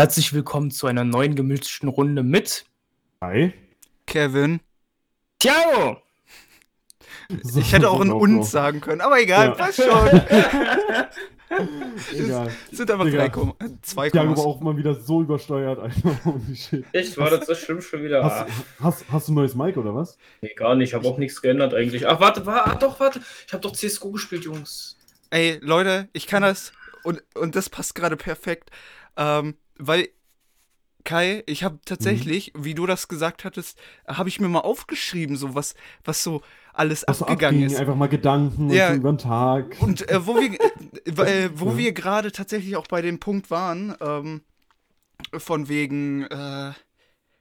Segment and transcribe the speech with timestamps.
[0.00, 2.64] Herzlich willkommen zu einer neuen gemischten Runde mit
[3.20, 3.52] Hi.
[4.06, 4.60] Kevin.
[5.42, 5.50] So,
[7.60, 8.52] Ich hätte auch ein uns so.
[8.52, 9.54] sagen können, aber egal, Ja.
[9.54, 9.90] passt schon.
[12.14, 12.50] Egal.
[12.72, 13.18] Es sind einfach Digga.
[13.18, 14.56] drei Komma, äh, zwei Thiago war Kommas.
[14.56, 15.80] auch mal wieder so übersteuert.
[16.92, 18.24] Echt, war das so schlimm schon wieder?
[18.24, 18.46] Hast,
[18.80, 20.16] hast, hast du ein neues Mic oder was?
[20.40, 20.88] nee, gar nicht.
[20.88, 22.08] Ich habe auch nichts geändert eigentlich.
[22.08, 23.20] Ach, warte, war, ah, doch, warte.
[23.46, 24.96] Ich habe doch CSGO gespielt, Jungs.
[25.28, 26.72] Ey, Leute, ich kann das
[27.02, 28.70] und, und das passt gerade perfekt,
[29.18, 30.08] ähm, weil
[31.02, 32.64] Kai, ich habe tatsächlich, Mhm.
[32.64, 35.74] wie du das gesagt hattest, habe ich mir mal aufgeschrieben, so was,
[36.04, 36.42] was so
[36.74, 37.80] alles Was so abgegangen abging, ist.
[37.80, 38.90] einfach mal Gedanken und Ja.
[38.90, 39.76] so über den Tag.
[39.80, 40.60] Und äh, wo wir,
[41.26, 41.76] äh, wo Ja.
[41.78, 44.42] wir gerade tatsächlich auch bei dem Punkt waren, ähm,
[45.36, 46.72] von wegen, äh,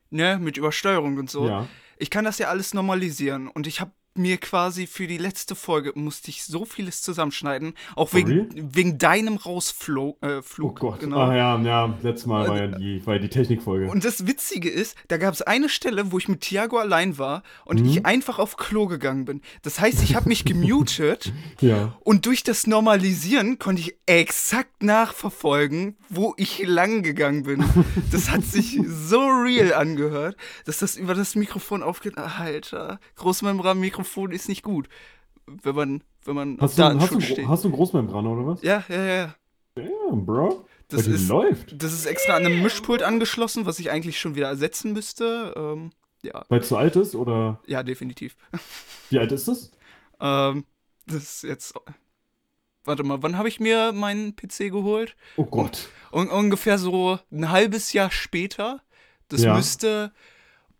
[0.09, 1.48] ne, mit Übersteuerung und so.
[1.48, 1.67] Ja.
[1.98, 5.91] Ich kann das ja alles normalisieren und ich habe mir quasi für die letzte Folge
[5.95, 10.17] musste ich so vieles zusammenschneiden, auch wegen, wegen deinem Rausflug.
[10.22, 11.00] Äh, Oh Gott.
[11.00, 11.17] genau.
[11.20, 13.88] Ah ja, ja, letztes Mal war ja die, war ja die Technikfolge.
[13.90, 17.44] Und das Witzige ist, da gab es eine Stelle, wo ich mit Thiago allein war
[17.66, 17.86] und Mhm.
[17.89, 19.42] ich einfach auf Klo gegangen bin.
[19.61, 21.31] Das heißt, ich habe mich gemutet
[21.62, 21.97] ja.
[22.02, 27.64] und durch das Normalisieren konnte ich exakt nachverfolgen, wo ich lang gegangen bin.
[28.12, 32.17] Das hat sich so real angehört, dass das über das Mikrofon aufgeht.
[32.17, 33.98] Alter, Großmembran-Mikrofon
[34.31, 34.89] ist nicht gut,
[35.47, 37.47] wenn man, wenn man Hast du, hast, du, steht.
[37.47, 38.61] hast du einen Großmembraner oder was?
[38.61, 39.36] Ja, ja, ja.
[39.75, 40.66] Damn, Bro.
[40.89, 41.81] Das ist, läuft.
[41.83, 45.53] das ist extra an einem Mischpult angeschlossen, was ich eigentlich schon wieder ersetzen müsste.
[45.56, 45.91] Ähm,
[46.23, 48.36] ja, Weil es zu alt ist oder ja, definitiv.
[49.11, 49.72] wie alt ist das?
[50.19, 50.66] Ähm,
[51.06, 51.75] das ist jetzt.
[52.86, 55.16] Warte mal, wann habe ich mir meinen PC geholt?
[55.38, 55.89] Oh Gott.
[56.11, 58.81] Un ungefähr so ein halbes Jahr später.
[59.28, 59.53] Das Ja.
[59.56, 60.11] müsste.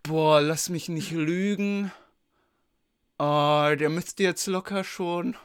[0.02, 1.92] Boah, lass mich nicht lügen.
[3.20, 5.36] Ah, der müsste jetzt locker schon.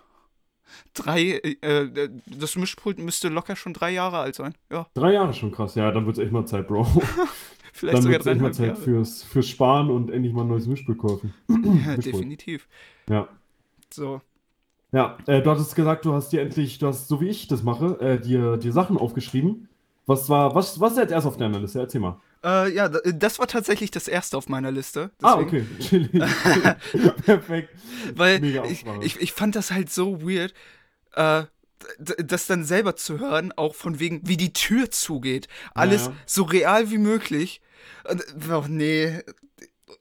[0.95, 1.41] Drei.
[1.61, 4.55] Äh, das Mischpult müsste locker schon drei Jahre alt sein.
[4.71, 5.75] Ja, Drei Jahre schon krass.
[5.75, 6.85] Ja, dann wird es echt mal Zeit, Bro.
[7.73, 8.81] vielleicht dann sogar es echt mal Zeit Jahre.
[8.81, 11.35] fürs, fürs Sparen und endlich mal ein neues Mischpult kaufen.
[11.87, 12.69] Ja, definitiv.
[13.09, 13.29] Ja.
[13.93, 14.21] So.
[14.93, 17.65] Ja, äh, du hattest gesagt, du hast dir endlich, du hast, so wie ich das
[17.65, 19.69] mache, äh, dir, dir Sachen aufgeschrieben.
[20.07, 21.81] Was war, was, was ist jetzt erst auf deiner Liste?
[21.81, 22.21] Erzähl mal.
[22.45, 25.11] Äh, ja, das war tatsächlich das erste auf meiner Liste.
[25.23, 25.83] Ah, deswegen- okay.
[25.83, 26.11] Chillig.
[27.25, 27.71] Perfekt.
[28.15, 30.53] Weil Mega ich, ich, ich fand das halt so weird,
[31.15, 31.45] äh,
[32.19, 35.49] das dann selber zu hören, auch von wegen, wie die Tür zugeht.
[35.75, 36.17] Alles Ja, ja.
[36.27, 37.61] so real wie möglich.
[38.09, 39.21] Und, oh, nee.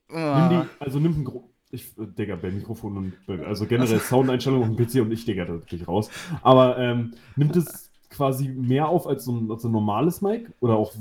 [0.09, 0.49] Nimm Ah.
[0.63, 1.29] die, also nimm ein
[1.71, 5.45] ich, äh, Digga, bei Mikrofon und also generell Soundeinstellungen auf dem PC und ich, Digga,
[5.45, 6.09] da krieg ich raus.
[6.43, 10.47] Aber ähm, nimmt es quasi mehr auf als so ein, als ein normales Mic?
[10.59, 10.93] Oder auch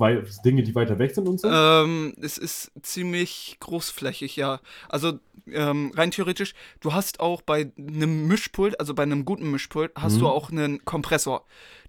[0.44, 1.48] Dinge, die weiter weg sind und so?
[1.48, 4.60] Ähm, es ist ziemlich großflächig, ja.
[4.88, 5.18] Also
[5.52, 10.16] ähm, rein theoretisch, du hast auch bei einem Mischpult, also bei einem guten Mischpult, hast
[10.16, 10.20] Mhm.
[10.20, 11.44] du auch einen Kompressor.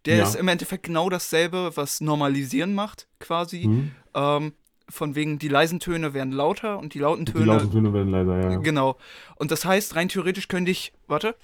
[0.06, 0.24] Der Ja.
[0.24, 3.64] ist im Endeffekt genau dasselbe, was Normalisieren macht, quasi.
[3.64, 3.92] Hm?
[4.16, 4.54] Ähm,
[4.90, 7.46] von wegen, die leisen Töne werden lauter und die lauten Die Töne.
[7.46, 8.58] lauten Töne werden leiser, ja.
[8.58, 8.98] Genau.
[9.38, 11.36] Und das heißt, rein theoretisch könnte ich, warte,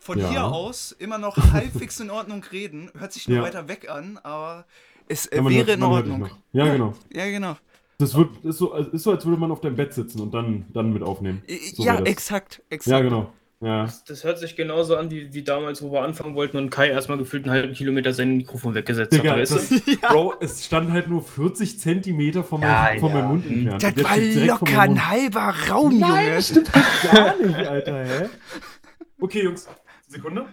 [0.00, 0.28] von Ja.
[0.30, 2.90] hier aus immer noch halbwegs in Ordnung reden.
[2.98, 3.44] Hört sich nur Ja.
[3.44, 4.66] weiter weg an, aber
[5.06, 6.30] es äh, Ja, wäre hört- in Ordnung.
[6.52, 6.94] Ja, genau.
[7.12, 7.56] Ja, genau.
[7.98, 10.64] Das wird, ist, so, ist so, als würde man auf deinem Bett sitzen und dann,
[10.72, 11.42] dann mit aufnehmen.
[11.74, 12.08] So ja, das.
[12.08, 12.90] exakt, exakt.
[12.90, 13.30] Ja, genau.
[13.62, 13.86] Ja.
[14.08, 17.18] Das hört sich genauso an wie, wie damals, wo wir anfangen wollten und Kai erstmal
[17.18, 19.38] gefühlt einen halben Kilometer sein Mikrofon weggesetzt Digga, hat.
[19.40, 19.96] Weißt das, du?
[19.98, 23.14] Bro, es stand halt nur 40 Zentimeter von, Ja, meinem, von ja.
[23.16, 23.98] meinem Mund entfernt.
[23.98, 24.16] Das war
[24.46, 26.34] locker ein halber Raum, Nein, Junge.
[26.36, 28.28] das stimmt halt gar nicht, Alter, hä?
[29.20, 29.68] Okay, Jungs,
[30.10, 30.52] Sekunde.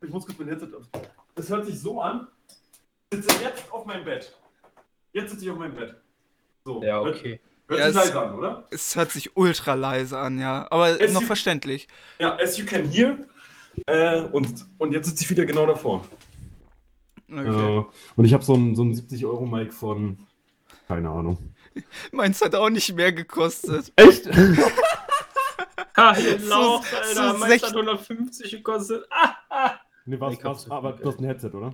[0.00, 0.84] Ich muss kurz mein Headset auf.
[1.34, 2.26] Das hört sich so an.
[3.10, 4.34] Ich sitze jetzt auf meinem Bett.
[5.12, 5.94] Jetzt sitze ich auf meinem Bett.
[6.64, 6.82] So.
[6.82, 7.40] Ja, hört- okay.
[7.68, 8.66] Hört Ja, sich es- leise an, oder?
[8.70, 10.66] Es hört sich ultra leise an, ja.
[10.70, 11.88] Aber Es noch sieht- verständlich.
[12.18, 13.18] Ja, as you can hear.
[13.86, 16.06] Äh, und, und jetzt sitze ich wieder genau davor.
[17.30, 17.78] Okay.
[17.80, 17.84] Äh,
[18.16, 20.18] und ich habe so ein, so ein 70-Euro-Mic von.
[20.88, 21.54] Keine Ahnung.
[22.12, 23.92] Meins hat auch nicht mehr gekostet.
[23.96, 24.26] Echt?
[25.96, 27.38] Ha, hier So- Lauch, so Alter.
[27.38, 29.04] Meins hat 150 gekostet.
[29.10, 29.72] Ah,
[30.04, 31.72] nee, was, was, aber du hast ein Headset, oder?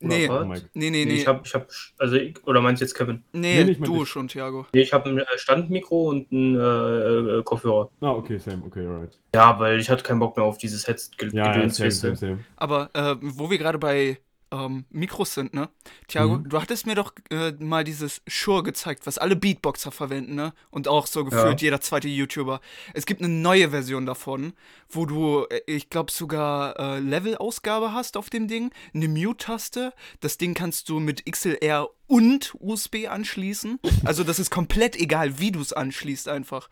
[0.00, 0.28] Nee.
[0.28, 0.44] Oder?
[0.44, 1.14] Nee, nee, nee, nee.
[1.14, 3.22] ich hab, ich hab, also, ich, oder meinst du jetzt Kevin?
[3.32, 4.66] nee, Nee, du schon, Thiago.
[4.74, 7.88] Nee, ich habe ein äh, Standmikro und ein äh, äh, Kopfhörer.
[8.00, 9.16] Ah, okay, same, okay, alright.
[9.34, 11.10] Ja, weil ich hatte keinen Bock mehr auf dieses Headset.
[11.32, 12.38] Ja, ja, same, same, same.
[12.56, 14.18] Aber äh, wo wir gerade bei
[14.52, 15.68] ähm, Mikros sind, ne?
[16.06, 16.48] Thiago, Mhm.
[16.50, 20.52] du hattest mir doch äh, mal dieses Shure gezeigt, was alle Beatboxer verwenden, ne?
[20.70, 21.66] Und auch so gefühlt Ja.
[21.66, 22.60] jeder zweite YouTuber.
[22.94, 24.52] Es gibt eine neue Version davon,
[24.90, 29.92] wo du, äh, ich glaube, sogar äh, Level-Ausgabe hast auf dem Ding, eine Mute-Taste.
[30.20, 33.80] Das Ding kannst du mit XLR und USB anschließen.
[34.04, 36.68] Also das ist komplett egal, wie du es anschließt einfach.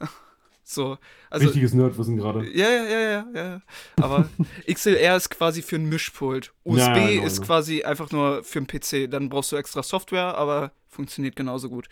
[0.70, 0.98] So,
[1.30, 2.46] also Richtiges Nerdwissen gerade.
[2.54, 3.62] ja, ja, ja, ja, ja.
[3.96, 4.28] Aber
[4.70, 6.52] XLR ist quasi für einen Mischpult.
[6.62, 7.46] USB Ja, ja, genau, ist genau.
[7.46, 9.10] quasi einfach nur für einen PC.
[9.10, 11.88] Dann brauchst du extra Software, aber funktioniert genauso gut.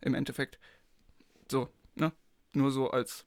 [0.00, 0.58] Im Endeffekt.
[1.48, 2.10] So, ne?
[2.52, 3.26] Nur so als.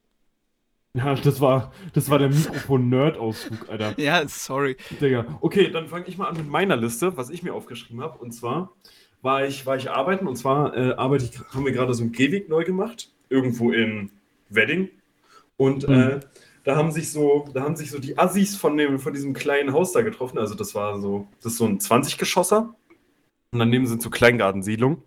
[0.95, 3.93] Ja, das war, das war der Mikrofon-Nerd-Ausflug, Alter.
[3.97, 4.75] Ja, sorry.
[4.99, 5.39] Digga.
[5.39, 8.19] Okay, dann fange ich mal an mit meiner Liste, was ich mir aufgeschrieben habe.
[8.19, 8.73] Und zwar
[9.21, 12.11] war ich, war ich arbeiten und zwar äh, arbeite ich, haben wir gerade so einen
[12.11, 14.11] Gehweg neu gemacht, irgendwo in
[14.55, 14.89] Wedding.
[15.57, 16.19] Und äh,
[16.63, 19.73] da haben sich so, da haben sich so die Assis von dem, von diesem kleinen
[19.73, 20.37] Haus da getroffen.
[20.37, 22.75] Also das war so, das ist so ein 20-Geschosser.
[23.51, 25.03] Und daneben sind so Kleingartensiedlungen.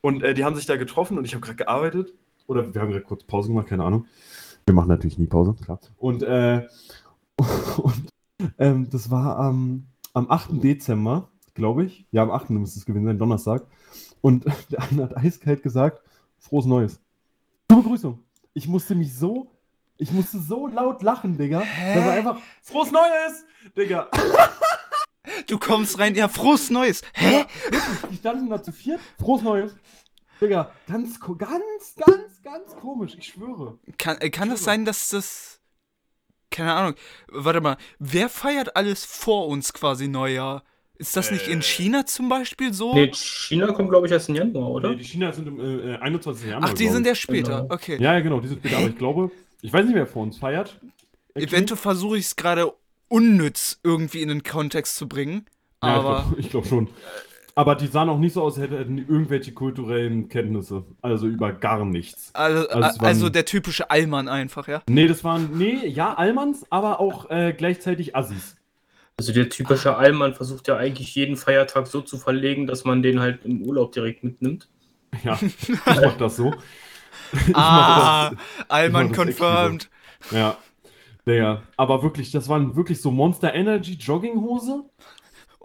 [0.00, 2.14] Und äh, die haben sich da getroffen und ich habe gerade gearbeitet.
[2.46, 4.06] Oder wir haben gerade kurz Pause gemacht, keine Ahnung.
[4.66, 5.80] Wir machen natürlich nie Pause, klar.
[5.96, 6.66] Und, äh,
[7.78, 8.08] und
[8.58, 10.62] ähm, das war am, am 8.
[10.62, 12.06] Dezember, glaube ich.
[12.10, 12.50] Ja, am 8.
[12.50, 13.66] müsste es gewesen sein, Donnerstag.
[14.20, 16.02] Und der eine hat eiskalt gesagt,
[16.38, 17.00] frohes Neues.
[17.70, 18.18] Zur Begrüßung.
[18.54, 19.50] Ich musste mich so,
[19.96, 21.60] ich musste so laut lachen, Digga.
[21.60, 21.94] Hä?
[21.94, 23.44] Da war einfach, frohes Neues,
[23.76, 24.08] Digga.
[25.46, 27.02] Du kommst rein, ja, frohes Neues.
[27.14, 27.44] Hä?
[28.10, 29.72] Die standen da zu viert, frohes Neues.
[30.40, 33.78] Digga, ganz, ganz, ganz, ganz komisch, ich schwöre.
[33.98, 35.60] Kann, äh, kann das sein, dass das.
[36.50, 36.94] Keine Ahnung.
[37.28, 37.76] Warte mal.
[38.00, 40.64] Wer feiert alles vor uns quasi Neujahr?
[40.98, 41.62] Ist das nicht in Äh.
[41.62, 42.94] China zum Beispiel so?
[42.94, 44.90] Nee, China kommt, glaube ich, erst im Januar, oder?
[44.90, 45.58] Nee, die China sind im
[45.90, 46.46] äh, 21.
[46.48, 46.68] Januar.
[46.70, 47.62] Ach, die sind ja später.
[47.62, 47.74] Genau.
[47.74, 47.96] Okay.
[48.00, 48.78] Ja, ja, genau, die sind später.
[48.78, 49.30] Aber ich glaube,
[49.62, 50.78] ich weiß nicht, wer vor uns feiert.
[51.34, 51.46] Actually.
[51.48, 52.72] Eventuell versuche ich es gerade
[53.08, 55.46] unnütz irgendwie in den Kontext zu bringen.
[55.82, 56.32] Ja, aber.
[56.38, 56.88] ich glaube glaub schon.
[57.54, 60.84] Aber die sahen auch nicht so aus, als hätten die irgendwelche kulturellen Kenntnisse.
[61.02, 62.30] Also über gar nichts.
[62.34, 64.82] Also, Also waren- also der typische Allmann einfach, ja?
[64.88, 68.56] Nee, das waren, nee, ja, Almans, aber auch äh, gleichzeitig Assis.
[69.18, 73.20] Also der typische Allmann versucht ja eigentlich jeden Feiertag so zu verlegen, dass man den
[73.20, 74.68] halt im Urlaub direkt mitnimmt.
[75.22, 76.54] Ja, ich mach das so.
[77.46, 79.90] Ich Ah, mach Allmann das confirmed.
[80.20, 80.56] das, ja.
[81.26, 84.84] Digga, aber wirklich, das waren wirklich so Monster Energy Jogginghose.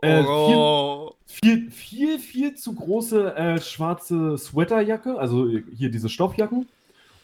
[0.02, 1.16] Äh, Oh.
[1.26, 6.68] viel, viel, viel zu große äh, schwarze Sweaterjacke, also hier diese Stoffjacken.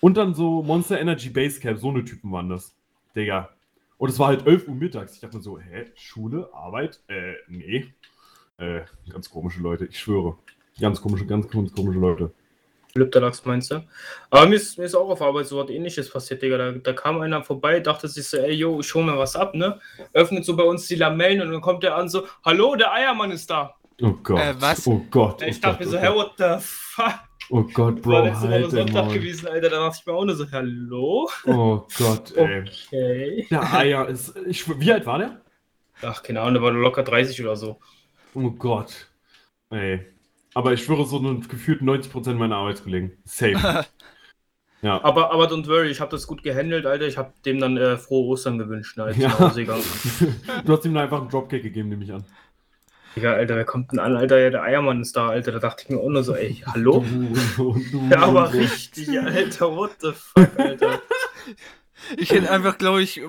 [0.01, 2.73] Und dann so Monster Energy Basecap, so eine Typen waren das.
[3.15, 3.49] Digga.
[4.03, 5.13] Und es war halt 11 Uhr mittags.
[5.13, 6.99] Ich dachte mir so, hä, Schule, Arbeit?
[7.07, 7.93] Äh, nee.
[8.57, 10.35] Äh, ganz komische Leute, ich schwöre.
[10.77, 12.33] Ganz komische, ganz, ganz komische Leute.
[12.95, 13.81] Lübterlachs meinst du?
[14.29, 16.57] Aber mir ist, mir ist auch auf Arbeit so was ähnliches passiert, Digga.
[16.57, 19.55] Da, da kam einer vorbei, dachte sich so, ey, yo, ich hol mir was ab,
[19.55, 19.79] ne?
[20.11, 23.31] Öffnet so bei uns die Lamellen und dann kommt der an so, hallo, der Eiermann
[23.31, 23.73] ist da.
[24.01, 24.37] Oh Gott.
[24.37, 24.85] Äh, was?
[24.85, 25.41] Oh Gott.
[25.41, 26.05] Oh ich Gott, dachte mir oh so, Gott.
[26.05, 27.19] hey, what the fuck?
[27.49, 29.13] Oh Gott, war Bro, letzte Woche halt den Sonntag Maul.
[29.15, 29.69] gewesen, Alter.
[29.69, 31.29] Da dachte ich mir auch nur so, hallo?
[31.45, 32.61] Oh Gott, ey.
[32.61, 33.47] Okay.
[33.51, 34.35] Der Eier ist.
[34.47, 35.41] Ich, wie alt war der?
[36.01, 37.79] Ach, keine Ahnung, der war locker 30 oder so.
[38.33, 39.07] Oh Gott.
[39.69, 40.05] Ey.
[40.55, 43.13] Aber ich schwöre, so gefühlt 90% meiner Arbeitskollegen.
[43.25, 43.51] Safe.
[44.81, 45.03] ja.
[45.03, 47.07] Aber, aber don't worry, ich habe das gut gehandelt, Alter.
[47.07, 49.29] Ich habe dem dann äh, frohe Ostern gewünscht, ne, als ich Ja.
[49.29, 49.83] nach Hause gegangen
[50.19, 50.35] bin.
[50.65, 52.23] du hast ihm da einfach einen Dropkick gegeben, nehme ich an.
[53.15, 54.39] Digga, Alter, wer kommt denn an, Alter?
[54.39, 55.51] Ja, der Eiermann ist da, Alter.
[55.51, 57.05] Da dachte ich mir auch nur so, ey, hallo?
[58.09, 59.75] Ja, aber richtig, Alter.
[59.75, 60.99] What the fuck, Alter?
[62.17, 63.21] Ich hätte einfach, glaube ich,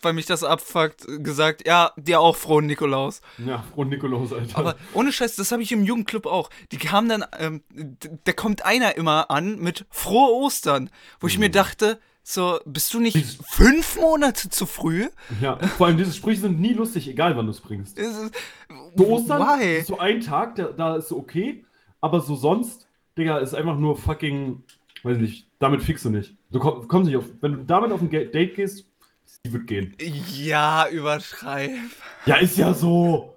[0.00, 3.20] weil mich das abfuckt, gesagt, ja, dir auch frohen Nikolaus.
[3.44, 4.56] Ja, frohen Nikolaus, Alter.
[4.56, 6.48] Aber ohne Scheiß, das habe ich im Jugendclub auch.
[6.70, 7.62] Die kamen dann, ähm,
[8.22, 10.88] da kommt einer immer an mit frohe Ostern,
[11.18, 11.52] wo ich mir Mhm.
[11.52, 15.08] dachte, so, bist du nicht fünf Monate zu früh?
[15.40, 17.98] ja, vor allem diese Sprüche sind nie lustig, egal wann du es bringst.
[17.98, 19.78] Zu Ostern Why?
[19.78, 21.64] ist so ein Tag, da, da ist so okay,
[22.00, 22.86] aber so sonst,
[23.18, 24.62] Digga, ist einfach nur fucking,
[25.02, 26.36] weiß nicht, damit fixst du nicht.
[26.50, 28.86] Du komm, kommst nicht auf, wenn du damit auf ein Date gehst,
[29.24, 29.96] sie wird gehen.
[29.98, 31.72] Ja, übertreib.
[32.26, 33.36] Ja, ist ja so.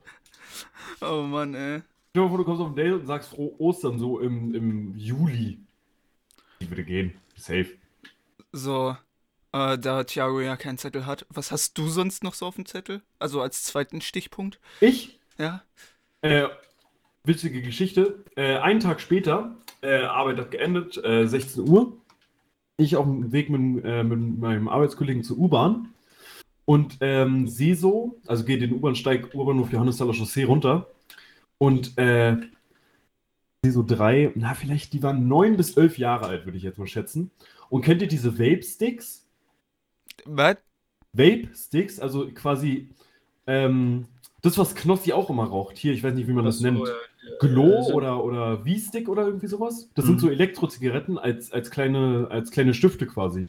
[1.02, 1.82] Oh Mann, ey.
[2.12, 4.54] Stell dir mal vor, du kommst auf ein Date und sagst frohe Ostern so im,
[4.54, 5.60] im Juli.
[6.62, 7.16] Die würde gehen.
[7.36, 7.68] Safe.
[8.56, 8.96] So,
[9.52, 12.66] äh, da Thiago ja keinen Zettel hat, was hast du sonst noch so auf dem
[12.66, 13.02] Zettel?
[13.20, 14.62] Also als zweiten Stichpunkt?
[14.80, 15.62] Ich, Ja?
[16.22, 16.48] äh,
[17.26, 21.98] witzige Geschichte, äh, einen Tag später, äh, Arbeit hat geendet, äh, 16 Uhr.
[22.78, 25.94] Ich auf dem Weg mit, äh, mit meinem Arbeitskollegen zur U-Bahn
[26.64, 30.88] und ähm, sehe so, also gehe den U-Bahnsteig U-Bahnhof Johannestaler Chaussee runter
[31.58, 32.38] und äh,
[33.64, 36.80] sehe so drei, na vielleicht, die waren neun bis elf Jahre alt, würde ich jetzt
[36.80, 37.32] mal schätzen.
[37.70, 39.26] Und kennt ihr diese Vape-Sticks?
[40.26, 40.58] Was?
[41.14, 42.90] Vape-Sticks, also quasi
[43.48, 44.06] ähm,
[44.42, 45.78] das, was Knossi auch immer raucht.
[45.78, 46.88] Hier, ich weiß nicht, wie man das So, nennt.
[46.88, 46.92] äh,
[47.40, 49.90] Glow so- oder, oder V-Stick oder irgendwie sowas.
[49.96, 50.10] Das Mhm.
[50.10, 53.48] sind so Elektrozigaretten als, als, kleine, als kleine Stifte quasi.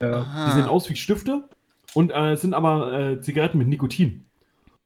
[0.00, 0.46] Ja.
[0.48, 1.48] Die sehen aus wie Stifte
[1.94, 4.24] und äh, sind aber äh, Zigaretten mit Nikotin.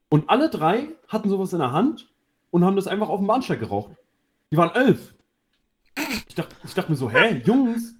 [0.08, 2.08] Und alle drei hatten sowas in der Hand
[2.50, 3.92] und haben das einfach auf dem Bahnsteig geraucht.
[4.52, 5.14] Die waren elf.
[6.28, 7.96] Ich dachte, ich dachte mir so, hä, Jungs,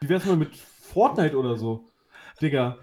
[0.00, 1.84] wie wär's mal mit Fortnite oder so.
[2.40, 2.78] Digga.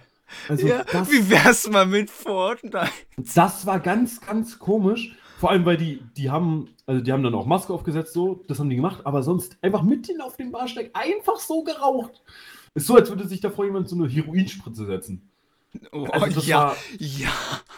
[0.48, 2.90] Also ja, das, wie wär's mal mit Fortnite?
[3.18, 5.16] das war ganz, ganz komisch.
[5.40, 8.60] Vor allem, weil die, die haben, also die haben dann auch Maske aufgesetzt, so, das
[8.60, 12.24] haben die gemacht, aber sonst einfach mitten auf dem Bahnsteig einfach so geraucht.
[12.74, 15.30] Ist so, als würde sich davor jemand so eine Heroinspritze setzen.
[15.92, 17.30] Oh, Also das ja, war- ja.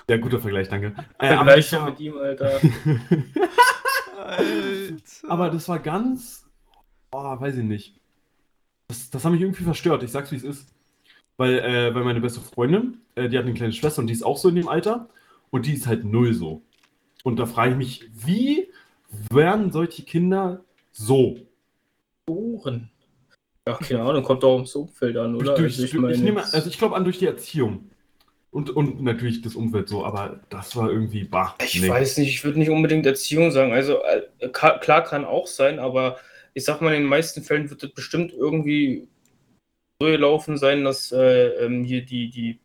[0.09, 0.95] Ja, guter Vergleich, danke.
[1.19, 2.59] Äh, aber, Vergleich das war, mit ihm, Alter.
[4.17, 4.95] Alter.
[5.27, 6.45] aber das war ganz,
[7.11, 7.98] oh, weiß ich nicht.
[8.89, 10.67] Das, das hat mich irgendwie verstört, ich sag's wie es ist.
[11.37, 14.23] Weil, äh, weil meine beste Freundin, äh, die hat eine kleine Schwester und die ist
[14.23, 15.07] auch so in dem Alter
[15.51, 16.63] und die ist halt null so.
[17.23, 18.67] Und da frage ich mich, wie
[19.29, 21.37] werden solche Kinder so?
[22.27, 22.91] Ohren.
[23.67, 25.55] Ja, keine Ahnung, kommt auch ums Umfeld an, oder?
[25.55, 27.89] Durch, Also ich, meine, ich, nehme, also ich glaube an durch die Erziehung.
[28.51, 31.55] Und, und natürlich das Umfeld so, aber das war irgendwie bah.
[31.63, 31.87] Ich nee.
[31.87, 33.71] weiß nicht, ich würde nicht unbedingt Erziehung sagen.
[33.71, 33.99] Also
[34.39, 36.17] äh, klar kann auch sein, aber
[36.53, 39.07] ich sag mal, in den meisten Fällen wird das bestimmt irgendwie
[40.01, 42.59] so gelaufen sein, dass äh, ähm, hier die, die,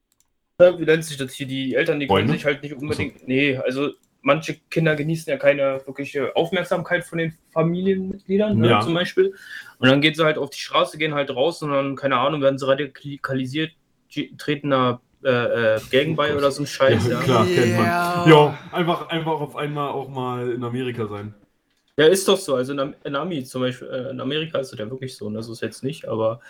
[0.59, 2.33] wie nennt sich das hier, die Eltern, die können Freunde?
[2.35, 3.91] sich halt nicht unbedingt, nee, also
[4.23, 8.81] manche Kinder genießen ja keine wirkliche Aufmerksamkeit von den Familienmitgliedern, ne, Ja.
[8.81, 9.35] zum Beispiel.
[9.79, 12.41] Und dann gehen sie halt auf die Straße, gehen halt raus und dann, keine Ahnung,
[12.41, 13.73] werden sie radikalisiert,
[14.39, 17.21] treten da äh, äh, Gang bei oder so ein Scheiß, Ja, ja.
[17.21, 17.87] klar, kennt man.
[17.87, 18.25] Ja.
[18.29, 21.35] Ja, einfach, einfach auf einmal auch mal in Amerika sein.
[21.99, 22.57] Ja, ist doch so.
[22.57, 25.35] Also in, in Ami zum Beispiel, äh, in Amerika ist es ja wirklich so, und
[25.35, 26.41] das ist jetzt nicht, aber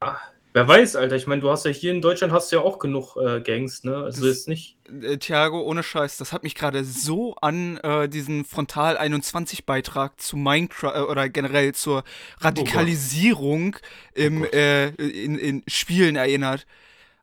[0.00, 0.16] ah,
[0.52, 1.16] wer weiß, Alter.
[1.16, 3.82] Ich meine, du hast ja hier in Deutschland hast du ja auch genug äh, Gangs,
[3.82, 3.96] ne?
[3.96, 4.76] Also Das- ist nicht.
[5.02, 10.20] Äh, Thiago, ohne Scheiß, das hat mich gerade so an äh, diesen Frontal 21 Beitrag
[10.20, 12.04] zu Minecraft äh, oder generell zur
[12.40, 13.76] Radikalisierung
[14.14, 14.52] im, Gott.
[14.54, 16.66] äh, in, in Spielen erinnert.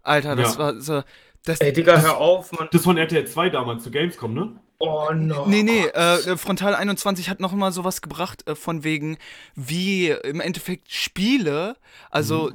[0.03, 0.59] Alter, das Ja.
[0.59, 1.03] war so.
[1.45, 2.67] Das, Ey, Digga, das, hör auf, Mann.
[2.71, 4.59] Das von RTL 2 damals zu Gamescom, ne?
[4.81, 5.45] Oh no.
[5.45, 9.17] Nee, nee, äh, Frontal 21 hat noch mal sowas gebracht, äh, von wegen,
[9.55, 11.77] wie im Endeffekt Spiele,
[12.09, 12.51] also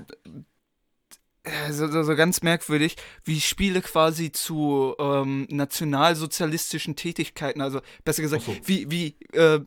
[1.45, 8.23] äh, so, so, so ganz merkwürdig, wie Spiele quasi zu ähm, nationalsozialistischen Tätigkeiten, also besser
[8.23, 8.56] gesagt, so.
[8.64, 9.61] wie, wie äh,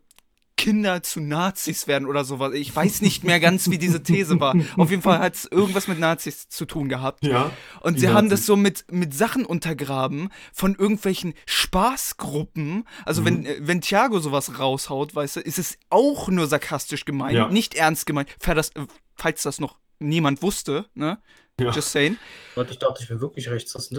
[0.60, 2.54] Kinder zu Nazis werden oder sowas.
[2.54, 4.56] Ich weiß nicht mehr ganz, wie diese These war.
[4.78, 7.24] Auf jeden Fall hat es irgendwas mit Nazis zu tun gehabt.
[7.26, 7.52] Ja.
[7.80, 8.42] Und sie haben Nazis.
[8.42, 12.84] das so mit, mit Sachen untergraben von irgendwelchen Spaßgruppen.
[13.06, 13.26] Also Mhm.
[13.26, 17.48] wenn, äh, wenn Thiago sowas raushaut, weißt du, ist es auch nur sarkastisch gemeint, Ja.
[17.50, 18.30] nicht ernst gemeint.
[18.40, 21.20] Falls das, äh, falls das noch niemand wusste, ne?
[21.60, 21.72] Ja.
[21.72, 22.18] Just saying.
[22.56, 23.74] Gott, ich dachte, ich wäre wirklich rechts.
[23.76, 23.98] Was ist denn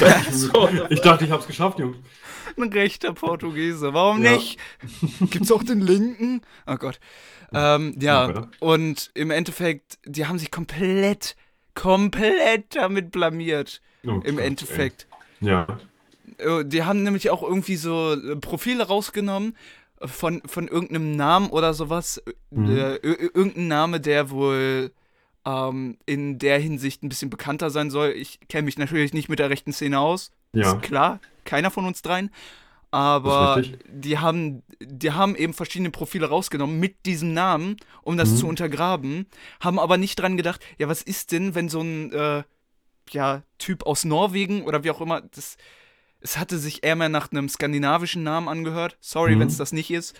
[0.00, 0.32] das?
[0.32, 1.96] So, Ich dachte, ich hab's geschafft, Jungs.
[2.58, 3.92] Ein rechter Portugiese.
[3.94, 4.32] Warum Ja.
[4.32, 4.58] nicht?
[5.30, 6.42] Gibt's auch den linken?
[6.66, 6.98] Oh Gott.
[7.54, 11.36] Ähm, ja, und im Endeffekt, die haben sich komplett,
[11.74, 13.80] komplett damit blamiert.
[14.04, 15.06] Oh Im Gott, Endeffekt.
[15.40, 15.48] ey.
[15.48, 15.66] Ja.
[16.38, 19.56] Äh, Die haben nämlich auch irgendwie so äh, Profile rausgenommen
[20.04, 22.20] von, von irgendeinem Namen oder sowas.
[22.50, 22.76] Mhm.
[22.76, 24.90] äh, ir- irgendein Name, der wohl
[25.46, 28.10] ähm, in der Hinsicht ein bisschen bekannter sein soll.
[28.10, 30.30] Ich kenne mich natürlich nicht mit der rechten Szene aus.
[30.52, 30.72] Ja.
[30.72, 32.30] Ist klar, keiner von uns dreien.
[32.90, 38.36] Aber die haben, die haben eben verschiedene Profile rausgenommen mit diesem Namen, um das Mhm.
[38.36, 39.26] zu untergraben,
[39.60, 42.42] haben aber nicht dran gedacht, ja, was ist denn, wenn so ein äh,
[43.10, 45.56] ja, Typ aus Norwegen oder wie auch immer, das,
[46.20, 48.96] es hatte sich eher mehr nach einem skandinavischen Namen angehört.
[49.00, 49.40] Sorry, Mhm.
[49.40, 50.16] wenn es das nicht ist.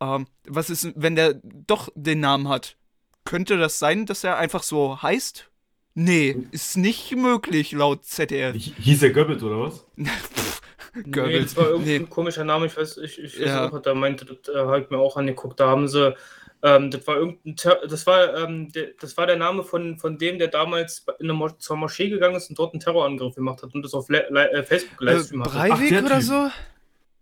[0.00, 2.76] Ähm, was ist, wenn der doch den Namen hat?
[3.24, 5.48] Könnte das sein, dass er einfach so heißt?
[5.94, 8.54] Nee, ist nicht möglich laut ZDF.
[8.54, 9.84] Hi- Hieß er Goebbels oder was?
[10.94, 11.54] Nee, Goebbels.
[11.54, 12.06] das war irgendein Nee.
[12.08, 13.66] komischer Name, ich weiß, ich, ich weiß Ja.
[13.68, 15.58] auch, was er meinte, das äh, habe ich mir auch angeguckt.
[15.58, 16.14] Da haben sie,
[16.62, 20.18] ähm, das war irgendein, Ter das war, ähm, der, das war der Name von, von
[20.18, 23.62] dem, der damals in eine Mo zur Moschee gegangen ist und dort einen Terrorangriff gemacht
[23.62, 25.56] hat und das auf Le Le äh, Facebook Äh, Livestream hatte.
[25.56, 26.28] Breivik der oder Typ.
[26.28, 26.50] so?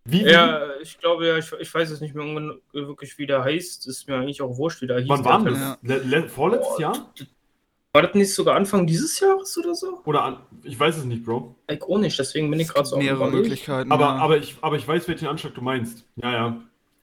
[0.04, 0.24] Wie?
[0.24, 0.30] wie?
[0.30, 2.24] Ja, ich glaube ja, ich, ich weiß es nicht mehr
[2.72, 3.86] wirklich, wie der heißt.
[3.86, 5.08] Ist mir eigentlich auch wurscht, wie der hieß.
[5.08, 5.78] Wann war das?
[5.82, 7.12] Le le vorletztes Jahr?
[7.92, 10.00] War das nicht sogar Anfang dieses Jahres oder so?
[10.04, 11.56] Oder an, ich weiß es nicht, Bro.
[11.68, 13.30] Ich auch nicht, deswegen bin ich gerade so Mehrere.
[13.30, 13.90] Möglichkeiten.
[13.90, 14.16] Aber, ja.
[14.16, 16.04] aber, ich, aber ich weiß, welchen Anschlag du meinst.
[16.14, 16.60] Ja, ja.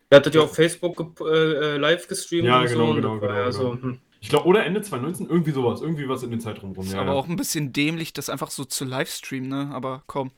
[0.10, 2.90] Er hat das ja auf Facebook äh, äh, live gestreamt Ja, und genau, so.
[2.92, 3.82] und genau, war genau, ja so, genau.
[3.84, 4.00] hm.
[4.22, 5.82] Ich glaube, oder Ende 2019, irgendwie sowas.
[5.82, 6.86] Irgendwie was in den Zeitraum rum.
[6.86, 7.18] ist Ja, aber ja.
[7.18, 9.70] auch ein bisschen dämlich, das einfach so zu livestreamen, ne?
[9.74, 10.32] Aber komm.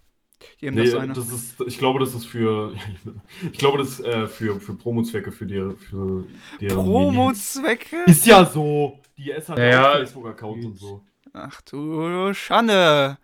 [0.61, 2.73] Nee, das ist, ich glaube, das ist für,
[3.51, 6.25] ich glaube, das ist äh, für, für Promozwecke für die, für
[6.59, 8.03] deren Promo-Zwecke?
[8.05, 8.99] Ist ja so.
[9.17, 11.01] Die S hat Ja, Facebook-Account und so.
[11.33, 13.17] Ach du Schande.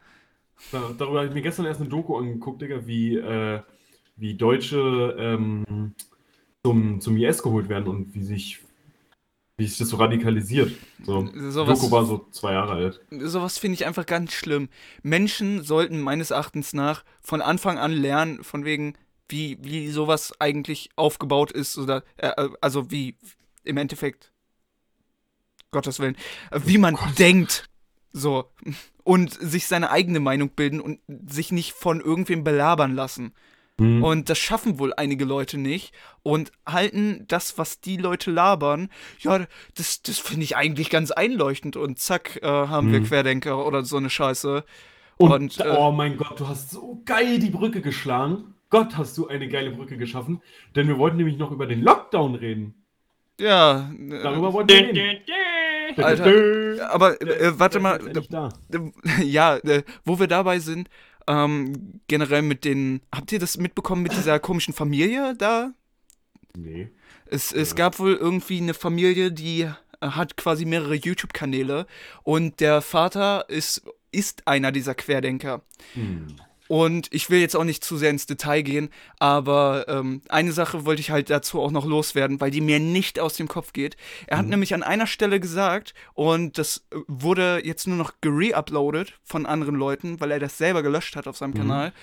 [0.72, 3.62] Da, darüber habe ich mir gestern erst eine Doku angeguckt, Digga, wie, äh,
[4.16, 5.94] wie Deutsche ähm,
[6.64, 8.60] zum, zum IS geholt werden und wie sich,
[9.58, 10.72] wie sich das so radikalisiert.
[11.04, 11.24] So.
[11.24, 13.02] Die Sowas, Doku war so zwei Jahre alt.
[13.10, 14.70] sowas finde ich einfach ganz schlimm.
[15.02, 18.98] Menschen sollten meines Erachtens nach von Anfang an lernen, von wegen,
[19.30, 23.18] wie, wie sowas eigentlich aufgebaut ist oder äh, also wie
[23.64, 24.32] im Endeffekt
[25.72, 26.18] Gottes Willen,
[26.52, 27.70] äh, wie man denkt.
[28.12, 28.52] So.
[29.04, 33.34] Und sich seine eigene Meinung bilden und sich nicht von irgendwem belabern lassen.
[33.80, 34.04] Hm.
[34.04, 38.90] Und das schaffen wohl einige Leute nicht und halten das, was die Leute labern,
[39.20, 43.06] ja, das, das finde ich eigentlich ganz einleuchtend und zack, äh, haben wir Hm.
[43.06, 44.64] Querdenker oder so eine Scheiße.
[45.18, 48.56] Und, Und, äh, oh mein Gott, du hast so geil die Brücke geschlagen.
[48.70, 50.42] Gott, hast du eine geile Brücke geschaffen.
[50.76, 52.86] Denn wir wollten nämlich noch über den Lockdown reden.
[53.40, 53.90] Ja,
[54.24, 55.22] Darüber wollten wir reden.
[55.98, 58.50] Alter, aber äh, warte mal, da.
[59.24, 60.90] ja, äh, wo wir dabei sind,
[61.28, 65.72] ähm, generell mit den, habt ihr das mitbekommen mit dieser komischen Familie da?
[66.56, 66.90] Nee.
[67.26, 67.76] Es, es Ja.
[67.76, 71.88] gab wohl irgendwie eine Familie, die äh, hat quasi mehrere YouTube-Kanäle
[72.24, 75.62] und der Vater ist, ist einer dieser Querdenker.
[75.94, 76.28] Hm.
[76.68, 80.84] Und ich will jetzt auch nicht zu sehr ins Detail gehen, aber ähm, eine Sache
[80.84, 83.98] wollte ich halt dazu auch noch loswerden, weil die mir nicht aus dem Kopf geht.
[84.26, 84.50] Er hat Mhm.
[84.52, 89.76] nämlich an einer Stelle gesagt, und das äh, wurde jetzt nur noch gereuploadet von anderen
[89.76, 91.58] Leuten, weil er das selber gelöscht hat auf seinem Mhm.
[91.58, 91.94] Kanal,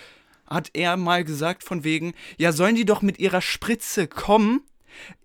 [0.47, 4.61] hat er mal gesagt von wegen, ja, sollen die doch mit ihrer Spritze kommen?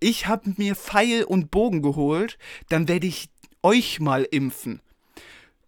[0.00, 2.38] Ich habe mir Pfeil und Bogen geholt,
[2.70, 3.28] dann werde ich
[3.62, 4.80] euch mal impfen.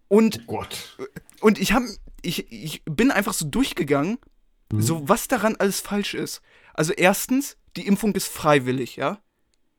[0.09, 0.97] Und Oh Gott.
[1.39, 1.85] und ich habe
[2.21, 4.17] ich, ich bin einfach so durchgegangen,
[4.71, 4.81] Mhm.
[4.81, 6.41] so was daran alles falsch ist.
[6.73, 9.19] Also erstens, die Impfung ist freiwillig, ja?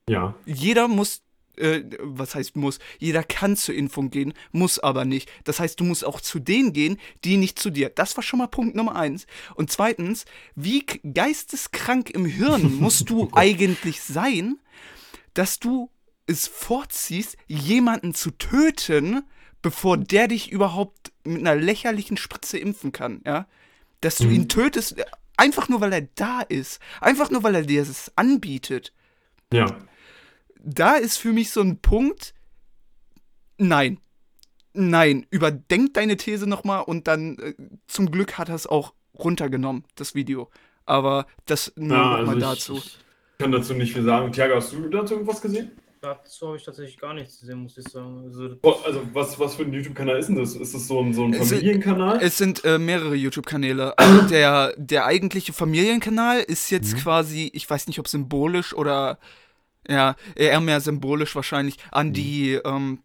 [0.08, 0.34] Ja.
[0.44, 1.22] Jeder muss
[1.56, 2.78] äh, was heißt muss?
[2.98, 5.30] Jeder kann zur Impfung gehen, muss aber nicht.
[5.44, 7.90] Das heißt, du musst auch zu denen gehen, die nicht zu dir.
[7.90, 9.26] Das war schon mal Punkt Nummer eins.
[9.54, 14.58] Und zweitens, wie geisteskrank im Hirn musst du eigentlich sein,
[15.34, 15.90] dass du
[16.26, 19.22] es vorziehst, jemanden zu töten,
[19.62, 23.46] bevor der dich überhaupt mit einer lächerlichen Spritze impfen kann, ja?
[24.00, 24.32] Dass du Mhm.
[24.32, 24.96] ihn tötest,
[25.36, 26.80] einfach nur, weil er da ist.
[27.00, 28.92] Einfach nur, weil er dir es anbietet
[29.52, 29.66] Ja.
[30.64, 32.34] da ist für mich so ein Punkt,
[33.58, 33.98] nein.
[34.74, 37.54] Nein, überdenk deine These nochmal und dann äh,
[37.88, 40.50] zum Glück hat er es auch runtergenommen, das Video.
[40.86, 42.72] Aber das nur Ja, nochmal also dazu.
[42.78, 44.32] Ich, ich kann dazu nicht viel sagen.
[44.32, 45.72] Tiago, hast du dazu irgendwas gesehen?
[46.02, 48.24] Dazu habe ich tatsächlich gar nichts gesehen, muss ich sagen.
[48.26, 50.56] Also, Oh, Also, was, was für ein YouTube-Kanal ist denn das?
[50.56, 52.18] Ist das so ein, so ein Es- Familienkanal?
[52.20, 53.94] Es sind äh, mehrere YouTube-Kanäle.
[54.02, 56.98] Also der, der eigentliche Familienkanal ist jetzt Mhm.
[56.98, 59.18] quasi, ich weiß nicht, ob symbolisch oder
[59.88, 62.12] ja, eher mehr symbolisch wahrscheinlich an Mhm.
[62.14, 62.98] die, ähm,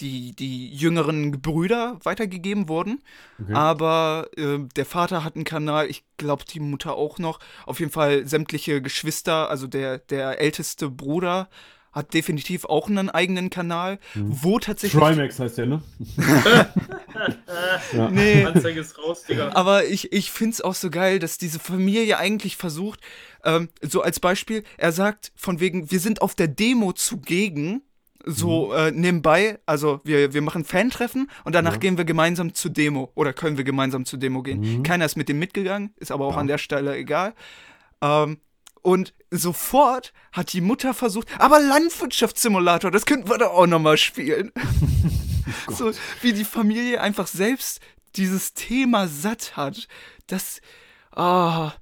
[0.00, 3.00] die, die jüngeren Brüder weitergegeben wurden.
[3.40, 3.52] Okay.
[3.54, 7.38] Aber äh, der Vater hat einen Kanal, ich glaube die Mutter auch noch.
[7.64, 11.48] Auf jeden Fall sämtliche Geschwister, also der, der älteste Bruder
[11.92, 14.28] hat definitiv auch einen eigenen Kanal, Mhm.
[14.42, 15.02] wo tatsächlich.
[15.02, 15.82] Trimax heißt der, ne?
[17.92, 18.10] ja.
[18.10, 18.44] Nee.
[18.44, 19.50] Anzeige ist raus, Digga.
[19.54, 23.00] Aber ich, ich finde es auch so geil, dass diese Familie eigentlich versucht,
[23.44, 27.82] ähm, so als Beispiel, er sagt von wegen, wir sind auf der Demo zugegen,
[28.26, 31.78] so äh, nebenbei, also wir, wir machen Fantreffen und danach Ja.
[31.78, 34.60] gehen wir gemeinsam zur Demo oder können wir gemeinsam zur Demo gehen.
[34.60, 34.82] Mhm.
[34.82, 36.40] Keiner ist mit dem mitgegangen, ist aber auch Ja.
[36.40, 37.32] an der Stelle egal.
[38.02, 38.38] Ähm,
[38.82, 44.52] und sofort hat die Mutter versucht, aber Landwirtschaftssimulator, das könnten wir doch auch nochmal spielen.
[45.68, 45.90] so
[46.22, 47.80] wie die Familie einfach selbst
[48.16, 49.86] dieses Thema satt hat.
[50.26, 50.60] Das,
[51.14, 51.72] ah,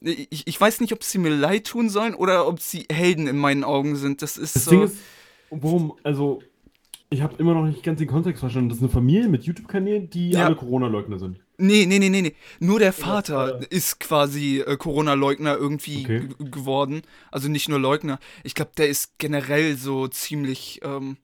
[0.00, 3.36] ich, ich weiß nicht, ob sie mir leid tun sollen oder ob sie Helden in
[3.38, 4.22] meinen Augen sind.
[4.22, 4.70] Das ist Das so.
[4.72, 4.96] Ding ist,
[5.50, 6.42] worum, also,
[7.10, 8.68] ich habe immer noch nicht ganz den Kontext verstanden.
[8.68, 10.46] Das ist eine Familie mit YouTube-Kanälen, die Ja.
[10.46, 11.40] alle Corona-Leugner sind.
[11.58, 12.34] Nee, nee, nee, nee, nee.
[12.60, 13.48] Nur der Vater.
[13.48, 16.28] Vater ist quasi äh, Corona-Leugner irgendwie Okay.
[16.38, 17.02] geworden.
[17.30, 18.18] Also nicht nur Leugner.
[18.44, 21.16] Ich glaube, der ist generell so ziemlich ähm,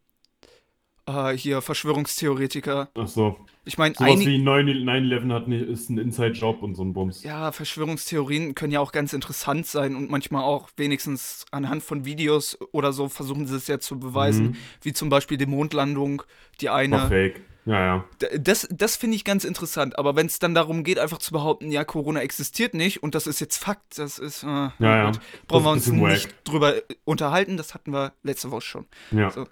[1.07, 2.91] äh, hier Verschwörungstheoretiker.
[2.95, 3.37] Ach so.
[3.65, 4.31] Ich meine, Sowas einige.
[4.31, 7.23] wie 9 9-11 hat, nicht- ist ein Inside-Job und so ein Bums.
[7.23, 12.59] Ja, Verschwörungstheorien können ja auch ganz interessant sein und manchmal auch wenigstens anhand von Videos
[12.73, 14.57] oder so versuchen sie es ja zu beweisen, Mhm.
[14.83, 16.23] wie zum Beispiel die Mondlandung,
[16.61, 17.07] die War eine.
[17.09, 17.43] fake.
[17.65, 18.05] Ja, ja.
[18.41, 21.71] Das, das finde ich ganz interessant, aber wenn es dann darum geht, einfach zu behaupten,
[21.71, 24.43] ja, Corona existiert nicht und das ist jetzt Fakt, das ist.
[24.43, 25.07] Äh, Ja, ja.
[25.07, 28.87] gut, brauchen wir uns nicht drüber äh, unterhalten, das hatten wir letzte Woche schon.
[29.13, 29.31] Ja.
[29.31, 29.47] So.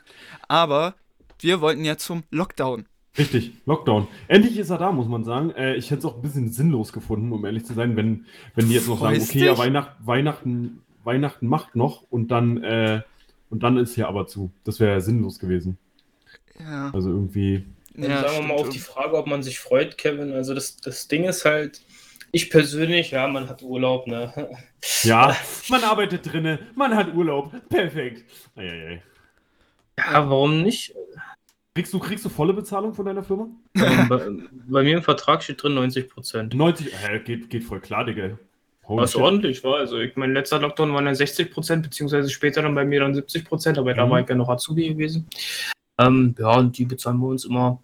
[0.48, 0.94] Aber
[1.38, 2.86] wir wollten ja zum Lockdown.
[3.16, 4.06] Richtig, Lockdown.
[4.28, 5.50] Endlich ist er da, muss man sagen.
[5.50, 8.68] Äh, ich hätte es auch ein bisschen sinnlos gefunden, um ehrlich zu sein, wenn, wenn
[8.68, 9.58] die jetzt noch sagen, Freust okay, ja?
[9.58, 13.02] Weihnacht, Weihnachten, Weihnachten macht noch und dann, äh,
[13.50, 14.52] und dann ist hier aber zu.
[14.64, 15.78] Das wäre ja sinnlos gewesen.
[16.58, 17.64] Ja, Also irgendwie.
[18.02, 20.32] Also ja sagen wir mal auf die Frage, ob man sich freut, Kevin.
[20.32, 21.80] Also das, das Ding ist halt,
[22.32, 24.32] ich persönlich, ja, man hat Urlaub, ne?
[25.02, 25.36] Ja,
[25.68, 27.52] man arbeitet drinne, man hat Urlaub.
[27.68, 28.24] Perfekt.
[28.56, 29.02] Eieiei.
[29.98, 30.94] Ja, warum nicht?
[31.74, 33.48] Kriegst du, kriegst du volle Bezahlung von deiner Firma?
[33.76, 34.20] Ähm, bei,
[34.68, 36.54] bei mir im Vertrag steht drin 90 Prozent.
[36.54, 38.38] 90, hä, geht, geht voll klar, Digga.
[38.84, 39.20] Holy Was shit.
[39.20, 39.76] ordentlich war.
[39.76, 43.14] Also ich, mein letzter Lockdown waren ja 60 Prozent, beziehungsweise später dann bei mir dann
[43.14, 44.10] 70 Prozent, aber da Mhm.
[44.10, 45.28] war ich ja noch Azubi gewesen.
[45.98, 47.80] Ähm, ja, und die bezahlen wir uns immer.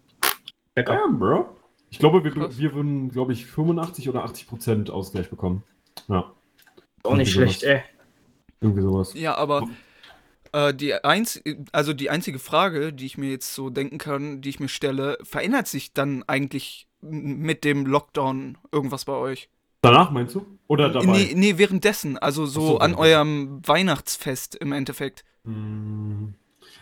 [0.77, 0.93] Lecker.
[0.93, 1.49] Damn, bro.
[1.89, 2.57] Ich glaube, wir, Krass.
[2.59, 5.63] wir würden, glaube ich, 85 oder 80 Prozent Ausgleich bekommen.
[6.07, 6.31] Ja,
[7.03, 7.81] Auch nicht schlecht, ey.
[8.61, 9.13] irgendwie sowas.
[9.15, 9.67] Ja, aber
[10.51, 14.49] äh, die, einz also die einzige Frage, die ich mir jetzt so denken kann, die
[14.49, 19.49] ich mir stelle, verändert sich dann eigentlich mit dem Lockdown irgendwas bei euch?
[19.81, 20.45] Danach meinst du?
[20.67, 21.05] Oder dabei?
[21.05, 22.99] Nee, nee, währenddessen, also so, so, an währenddessen.
[22.99, 25.23] eurem Weihnachtsfest im Endeffekt.
[25.43, 26.35] Hm,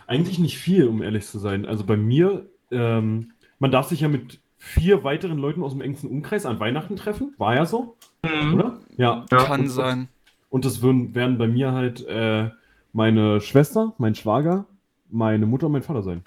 [0.06, 1.64] eigentlich nicht viel, um ehrlich zu sein.
[1.64, 6.10] Also bei mir, ähm, man darf sich ja mit vier weiteren Leuten aus dem engsten
[6.10, 7.34] Umkreis an Weihnachten treffen.
[7.38, 8.54] War ja so, Mhm.
[8.54, 8.78] oder?
[8.96, 9.24] Ja.
[9.30, 10.08] Ja, Kann und- sein.
[10.50, 12.50] Und das würden, werden bei mir halt äh,
[12.92, 14.64] meine Schwester, mein Schwager,
[15.10, 16.22] meine Mutter und mein Vater sein.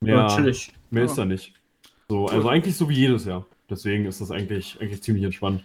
[0.00, 0.72] Ja, Mehr, natürlich.
[0.90, 1.06] mehr Ja.
[1.10, 1.54] ist da nicht.
[2.08, 3.46] So, also eigentlich so wie jedes Jahr.
[3.68, 5.64] Deswegen ist das eigentlich, eigentlich ziemlich entspannt.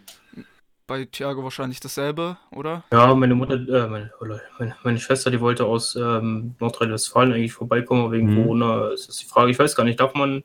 [0.92, 2.84] Bei Thiago wahrscheinlich dasselbe, oder?
[2.92, 4.12] Ja, meine Mutter, äh, meine,
[4.60, 8.36] meine, meine Schwester, die wollte aus ähm, Nordrhein-Westfalen eigentlich vorbeikommen, aber wegen Mhm.
[8.36, 9.52] Corona ist das die Frage.
[9.52, 10.44] Ich weiß gar nicht, darf man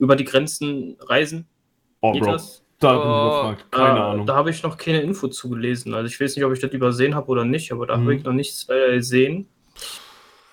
[0.00, 1.46] über die Grenzen reisen?
[2.00, 2.64] Oh, Geht Bro, das?
[2.80, 4.26] da bin ich Oh, da, Ahnung.
[4.26, 5.94] Da habe ich noch keine Info zugelesen.
[5.94, 8.00] Also ich weiß nicht, ob ich das übersehen habe oder nicht, aber da Mhm.
[8.02, 9.46] habe ich noch nichts leider gesehen.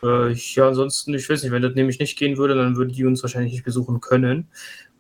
[0.04, 2.94] Äh, ich- ja, ansonsten, ich weiß nicht, wenn das nämlich nicht gehen würde, dann würden
[2.94, 4.52] die uns wahrscheinlich nicht besuchen können,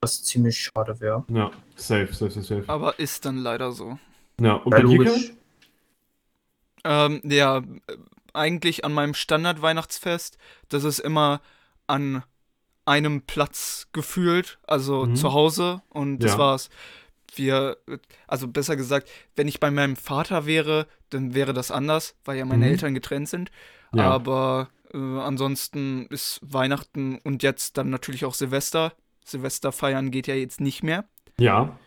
[0.01, 1.25] was ziemlich schade wäre.
[1.29, 2.63] Ja, safe, safe, safe, safe.
[2.65, 3.99] Aber ist dann leider so.
[4.41, 5.15] Ja, und Ja, bei dir?
[6.83, 7.61] Ähm, ja,
[8.33, 10.37] eigentlich an meinem Standard-Weihnachtsfest,
[10.69, 11.41] das ist immer
[11.87, 12.23] an
[12.85, 15.15] einem Platz gefühlt, also Mhm.
[15.15, 16.37] zu Hause und das Ja.
[16.39, 16.69] war's.
[17.35, 17.77] Wir,
[18.27, 22.45] also besser gesagt, wenn ich bei meinem Vater wäre, dann wäre das anders, weil ja
[22.45, 22.71] meine Mhm.
[22.71, 23.51] Eltern getrennt sind.
[23.93, 24.09] Ja.
[24.15, 28.93] Aber äh, ansonsten ist Weihnachten und jetzt dann natürlich auch Silvester.
[29.23, 31.05] Silvester feiern geht ja jetzt nicht mehr.
[31.39, 31.77] Ja,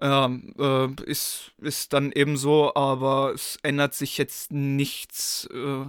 [0.00, 5.86] Ähm, äh, ist, ist dann eben so, aber es ändert sich jetzt nichts, äh,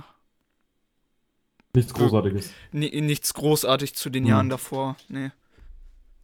[1.74, 2.54] nichts Großartiges.
[2.72, 4.30] ni nichts großartig zu den Hm.
[4.30, 4.96] Jahren davor.
[5.10, 5.32] Nee.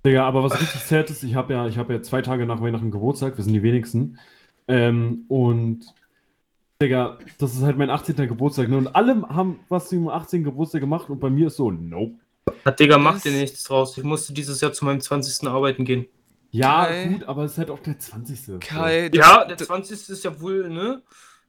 [0.06, 2.62] Digga, aber was richtig sad ist, ich habe ja, ich habe ja zwei Tage nach
[2.62, 4.19] Weihnachten Geburtstag, wir sind die wenigsten.
[4.67, 5.86] Ähm, und
[6.82, 8.15] Digga, das ist halt mein 18.
[8.28, 8.67] Geburtstag.
[8.69, 8.78] Ne?
[8.78, 10.43] Und alle haben was zum 18.
[10.43, 12.15] Geburtstag gemacht und bei mir ist so, nope.
[12.65, 13.98] Hat Digga, mach dir nichts draus.
[13.98, 15.48] Ich musste dieses Jahr zu meinem 20.
[15.48, 16.08] arbeiten gehen.
[16.54, 17.08] Ja, Kai.
[17.08, 18.60] gut, aber es ist halt auch der 20.
[18.60, 20.10] Kai, Ja, der das, 20.
[20.10, 21.02] ist ja wohl, ne?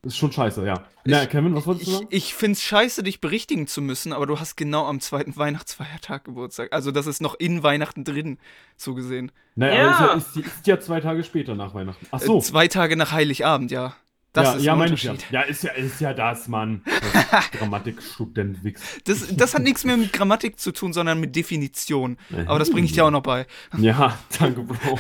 [0.03, 0.83] Ist schon scheiße, ja.
[1.05, 2.09] Na, Kevin, was wolltest du ich, sagen?
[2.11, 6.73] ich find's scheiße, dich berichtigen zu müssen, aber du hast genau am zweiten Weihnachtsfeiertag Geburtstag.
[6.73, 8.39] Also das ist noch in Weihnachten drin,
[8.77, 9.31] so gesehen.
[9.55, 9.97] Naja, Ja.
[9.99, 12.07] aber es ist, ja, ist, ist ja zwei Tage später nach Weihnachten.
[12.11, 12.39] Ach so.
[12.39, 13.95] Äh, zwei Tage nach Heiligabend, ja.
[14.35, 15.11] Das ja, ist ja, ein ich ja.
[15.13, 15.31] Unterschied.
[15.33, 16.83] Ja, ist ja, ist ja das, Mann.
[17.31, 18.83] Das Grammatikstudent Wix.
[19.05, 22.19] Das, das hat nichts mehr mit Grammatik zu tun, sondern mit Definition.
[22.47, 23.47] Aber das bringe ich dir auch noch bei.
[23.79, 24.99] Ja, danke, Bro.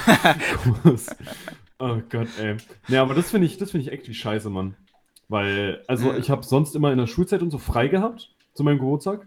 [1.78, 2.56] Oh Gott, ey.
[2.88, 4.74] Ne, aber das finde ich, das finde ich echt wie scheiße, Mann.
[5.28, 6.18] Weil, also Ja.
[6.18, 9.26] ich habe sonst immer in der Schulzeit und so frei gehabt zu meinem Geburtstag.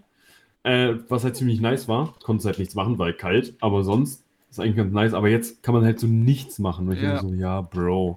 [0.64, 2.16] Äh, was halt ziemlich nice war.
[2.24, 5.14] Konnte halt nichts machen, weil kalt, aber sonst ist eigentlich ganz nice.
[5.14, 6.88] Aber jetzt kann man halt so nichts machen.
[6.88, 7.18] Und ich Ja.
[7.20, 8.16] denke so, ja, Bro.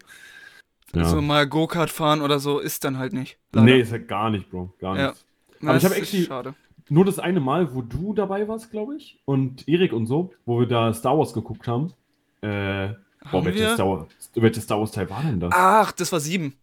[0.95, 1.05] Ja.
[1.05, 3.39] So mal Go-Kart fahren oder so ist dann halt nicht.
[3.53, 3.65] Leider.
[3.67, 4.73] nee, ist halt gar nicht, Bro.
[4.81, 5.09] Gar Ja.
[5.11, 5.25] nicht.
[5.61, 6.55] Na, aber ich das hab ist actually- schade.
[6.89, 10.59] Nur das eine Mal, wo du dabei warst, glaube ich, und Erik und so, wo
[10.59, 11.93] wir da Star Wars geguckt haben.
[12.41, 12.95] Äh,
[13.31, 13.75] boah, welches?
[13.75, 15.53] Star, Wars, welches Star Wars Teil war denn das?
[15.55, 16.55] Ach, das war sieben.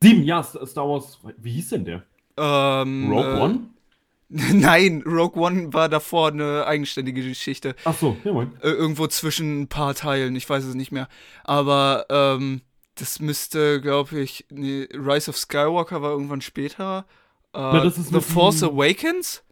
[0.00, 1.18] Sieben, ja, Star Star Wars.
[1.38, 2.04] Wie hieß denn der?
[2.36, 3.60] Ähm, Rogue äh, One?
[4.28, 7.74] Nein, Rogue One war davor eine eigenständige Geschichte.
[7.84, 8.52] Ach so, ja, moin.
[8.62, 11.08] Äh, irgendwo zwischen ein paar Teilen, ich weiß es nicht mehr.
[11.42, 12.60] Aber ähm,
[12.96, 17.06] das müsste, glaube ich, nee, Rise of Skywalker war irgendwann später.
[17.52, 19.42] Äh, Na, das ist The Force Awakens?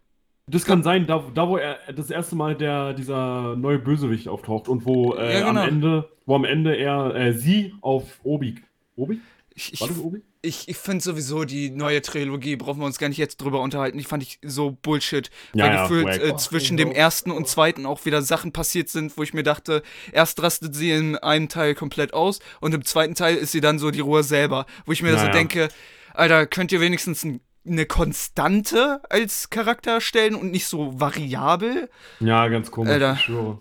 [0.46, 4.68] Das kann sein, da, da wo er das erste Mal der, dieser neue Bösewicht auftaucht
[4.68, 5.61] und wo äh, Ja, genau.
[5.61, 8.57] am Ende, wo am Ende er äh, sie auf Obi.
[8.96, 9.20] Obi?
[9.55, 10.22] Ich, ich, War das Obi?
[10.40, 13.98] Ich, ich finde sowieso die neue Trilogie, brauchen wir uns gar nicht jetzt drüber unterhalten.
[13.98, 15.31] Die fand ich so Bullshit.
[15.55, 19.16] Ja, weil ja, gefühlt äh, zwischen dem ersten und zweiten auch wieder Sachen passiert sind,
[19.16, 23.14] wo ich mir dachte, erst rastet sie in einem Teil komplett aus und im zweiten
[23.14, 24.66] Teil ist sie dann so die Ruhe selber.
[24.87, 25.33] Wo ich mir Ja, so ja.
[25.33, 25.68] denke,
[26.14, 31.90] Alter, könnt ihr wenigstens ein, eine Konstante als Charakter stellen und nicht so variabel?
[32.20, 33.16] Ja, ganz komisch, Alter.
[33.16, 33.61] schwöre.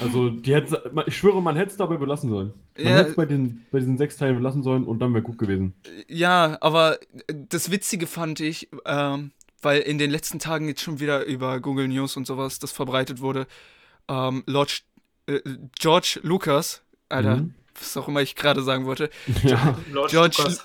[0.00, 2.52] Also, die hätte, ich schwöre, man hätte es dabei belassen sollen.
[2.76, 2.92] Man Ja.
[2.98, 5.74] hätte es bei, den, bei diesen sechs Teilen belassen sollen und dann wäre gut gewesen.
[6.08, 9.32] Ja, aber das Witzige fand ich, ähm,
[9.62, 13.20] weil in den letzten Tagen jetzt schon wieder über Google News und sowas das verbreitet
[13.20, 13.46] wurde,
[14.08, 14.82] ähm, Lord,
[15.26, 15.40] äh,
[15.78, 17.54] George Lucas, Alter, Mhm.
[17.80, 19.10] Was auch immer ich gerade sagen wollte,
[19.42, 20.60] Ja, Lord George- Lucas.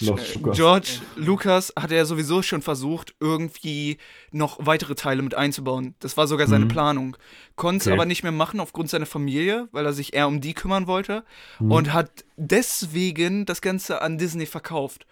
[0.00, 0.56] Lord äh, Stukas.
[0.56, 3.98] George Lucas hat ja sowieso schon versucht, irgendwie
[4.30, 5.94] noch weitere Teile mit einzubauen.
[6.00, 6.68] Das war sogar seine Mhm.
[6.70, 7.16] Planung.
[7.56, 7.94] Konnte es Okay.
[7.94, 11.24] aber nicht mehr machen aufgrund seiner Familie, weil er sich eher um die kümmern wollte
[11.58, 11.72] Mhm.
[11.72, 15.06] und hat deswegen das Ganze an Disney verkauft.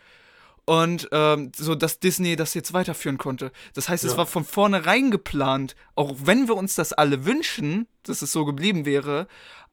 [0.69, 3.53] Und ähm, so, dass Disney das jetzt weiterführen konnte.
[3.75, 4.19] Das heißt, es Ja.
[4.19, 8.85] war von vornherein geplant, auch wenn wir uns das alle wünschen, dass es so geblieben
[8.85, 9.29] wäre,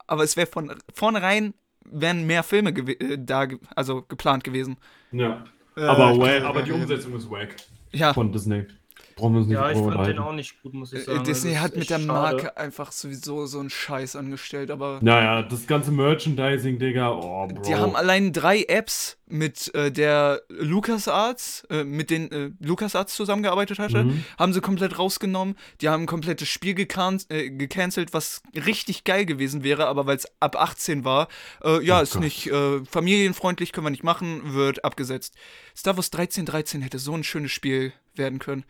[0.08, 1.54] aber es wäre von vornherein
[1.86, 4.78] wären mehr Filme äh, da, ge- also geplant gewesen.
[5.12, 5.44] Ja.
[5.76, 6.08] Äh, Aber,
[6.46, 7.56] aber die Umsetzung ist wack
[7.92, 8.66] Ja, von Disney.
[9.16, 11.24] Brauchen wir uns nicht Ja, ich fand den auch nicht gut, muss ich äh, sagen.
[11.24, 12.08] Disney Das ist hat mit echt der schade.
[12.08, 17.12] Marke einfach sowieso so einen Scheiß angestellt, aber Naja, das ganze Merchandising, Digga.
[17.12, 17.62] Oh, Bro.
[17.64, 23.80] die haben allein drei Apps mit äh, der LucasArts, äh, mit den äh, LucasArts zusammengearbeitet
[23.80, 24.24] hatte, Mhm.
[24.38, 25.56] haben sie komplett rausgenommen.
[25.82, 30.18] Die haben ein komplettes Spiel gecan äh, gecancelt, was richtig geil gewesen wäre, aber weil
[30.18, 31.28] es ab 18 war,
[31.64, 32.22] äh, ja, Oh ist Gott.
[32.24, 35.36] nicht äh, familienfreundlich, können wir nicht machen, wird abgesetzt.
[35.76, 38.64] Star Wars 1313 hätte so ein schönes Spiel werden können.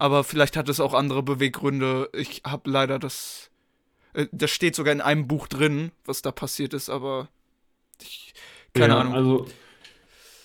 [0.00, 2.08] Aber vielleicht hat es auch andere Beweggründe.
[2.12, 3.50] Ich habe leider das.
[4.12, 7.28] Äh, das steht sogar in einem Buch drin, was da passiert ist, aber.
[8.00, 8.32] Ich,
[8.74, 9.14] keine ja, Ahnung.
[9.14, 9.46] Also,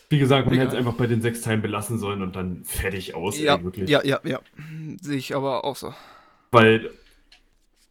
[0.10, 3.14] wie gesagt, man hätte es einfach bei den sechs Teilen belassen sollen und dann fertig
[3.14, 3.90] aus, ja, ey, wirklich.
[3.92, 4.40] ja, ja, ja.
[5.00, 5.94] Sehe ich aber auch so.
[6.50, 6.90] Weil,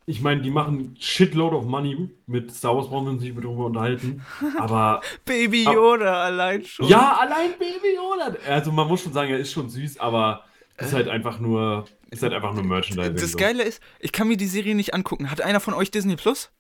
[0.05, 2.11] ich meine, die machen Shitload of Money.
[2.27, 4.25] Mit Star Wars brauchen wir uns nicht mehr drüber unterhalten.
[4.59, 6.89] Aber, Baby Ab- Yoda allein schon.
[6.89, 8.37] ja, allein Baby Yoda.
[8.49, 10.45] Also, man muss schon sagen, er ist schon süß, aber
[10.87, 13.15] ist halt einfach nur, ist halt einfach nur Merchandising.
[13.17, 13.39] Das so.
[13.39, 15.31] Geile ist, ich kann mir die Serie nicht angucken.
[15.31, 16.51] Hat einer von euch Disney Plus?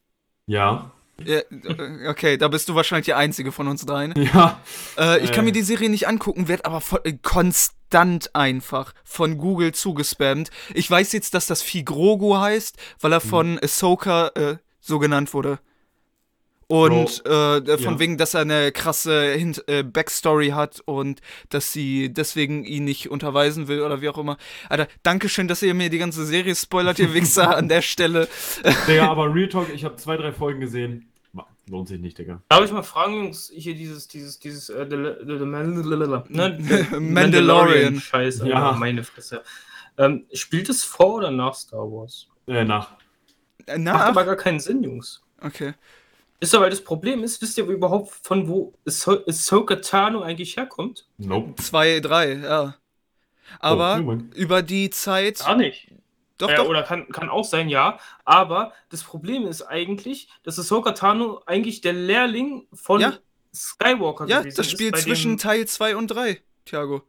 [0.47, 0.91] Ja.
[1.25, 4.15] Ja, äh, okay, da bist du wahrscheinlich der Einzige von uns dreien.
[4.35, 4.61] Ja.
[4.99, 5.47] Äh, ich kann Äh.
[5.49, 10.51] mir die Serie nicht angucken, wird aber voll, äh, konstant einfach von Google zugespammt.
[10.75, 13.29] Ich weiß jetzt, dass das Vieh Grogu heißt, weil er Mhm.
[13.29, 15.59] von Ahsoka äh, so genannt wurde.
[16.73, 17.99] Und äh, von ja.
[17.99, 23.11] wegen, dass er eine krasse Hint äh, Backstory hat und dass sie deswegen ihn nicht
[23.11, 24.39] unterweisen will oder wie auch immer.
[24.71, 28.27] Alter, Dankeschön, dass ihr mir die ganze Serie spoilert, ihr Wichser, an der Stelle.
[28.89, 31.09] Digga, aber Real Talk, ich habe zwei, drei Folgen gesehen.
[31.69, 32.43] Lohnt sich nicht, Digga.
[32.49, 36.27] Darf ich mal fragen, Jungs, hier dieses, dieses, dieses, äh, ne,
[36.99, 38.01] Mandalorian.
[38.01, 38.73] Scheiß, Alter, Ja.
[38.73, 39.43] meine Fresse.
[39.99, 42.29] Ähm, spielt es vor oder nach Star Wars?
[42.47, 42.93] Äh, nach.
[43.67, 45.23] Äh, Macht Na, aber gar keinen Sinn, Jungs.
[45.43, 45.75] okay.
[46.42, 51.07] Ist aber das Problem ist, wisst ihr überhaupt, von wo Ahso- Ahsoka Tano eigentlich herkommt?
[51.16, 51.55] Nope.
[51.62, 52.74] Zwei, drei, ja.
[53.61, 55.38] Aber Oh, über die Zeit.
[55.38, 55.92] Gar nicht.
[56.38, 56.66] Doch, äh, doch.
[56.66, 57.98] Oder kann, kann auch sein, ja.
[58.24, 63.18] Aber das Problem ist eigentlich, dass Ahsoka Tano eigentlich der Lehrling von Ja.
[63.55, 67.02] Skywalker Ja, gewesen das ist, spielt bei zwischen dem- Teil 2 und 3, Thiago.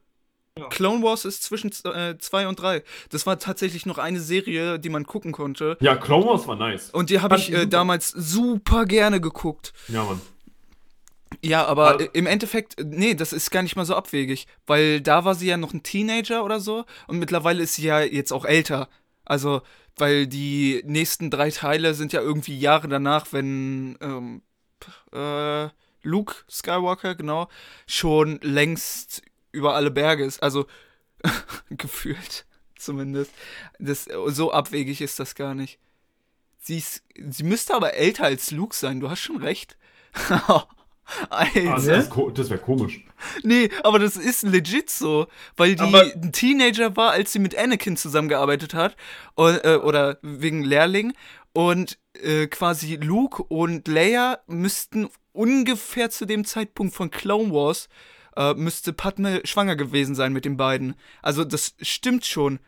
[0.60, 0.68] Ja.
[0.68, 2.84] Clone Wars ist zwischen 2 und 3.
[3.10, 5.78] Das war tatsächlich noch eine Serie, die man gucken konnte.
[5.82, 6.92] Ja, Clone Wars war nice.
[6.92, 7.66] Und die habe ich äh, super.
[7.66, 9.74] damals super gerne geguckt.
[9.88, 10.22] Ja, Mann.
[11.42, 14.46] Ja, aber Also- äh, im Endeffekt, äh, nee, das ist gar nicht mal so abwegig.
[14.68, 16.86] Weil da war sie ja noch ein Teenager oder so.
[17.08, 18.90] Und mittlerweile ist sie ja jetzt auch älter.
[19.26, 19.64] Also,
[19.98, 24.44] weil die nächsten drei Teile sind ja irgendwie Jahre danach, wenn ähm,
[25.12, 25.70] äh,
[26.04, 27.48] Luke Skywalker, genau,
[27.88, 30.44] schon längst über alle Berge ist.
[30.44, 30.66] Also,
[31.70, 32.46] gefühlt
[32.78, 33.32] zumindest.
[33.80, 35.80] Das, so abwegig ist das gar nicht.
[36.60, 39.78] Sie, ist, sie müsste aber älter als Luke sein, du hast schon recht.
[40.30, 40.68] Alter.
[41.30, 43.04] Also, das, ist ko- das wäre komisch.
[43.44, 47.58] Nee, aber das ist legit so, weil die Aber- ein Teenager war, als sie mit
[47.58, 48.96] Anakin zusammengearbeitet hat
[49.36, 51.14] und, äh, oder wegen Lehrling
[51.52, 57.90] und äh, quasi Luke und Leia müssten ungefähr zu dem Zeitpunkt von Clone Wars äh,
[58.56, 60.96] müsste Padme schwanger gewesen sein mit den beiden.
[61.22, 62.60] Also das stimmt schon.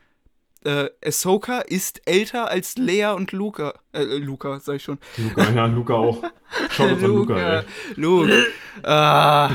[0.63, 3.73] Äh, Ahsoka ist älter als Leia und Luca.
[3.93, 4.97] Äh, Luca, sag ich schon.
[5.17, 6.23] Luca, ja, Luca auch.
[6.71, 7.63] Schaut uns an Luca, ey.
[7.95, 8.47] Luke.
[8.81, 9.51] Ah,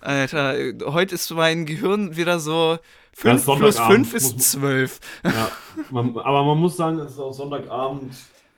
[0.00, 0.54] Alter,
[0.86, 2.78] heute ist mein Gehirn wieder so
[3.12, 4.06] 5 ist plus Sonntagabend.
[4.06, 5.00] 5 ist Muss- 12.
[5.24, 5.50] Ja,
[5.90, 8.14] man, aber man muss sagen, es ist auch Sonntagabend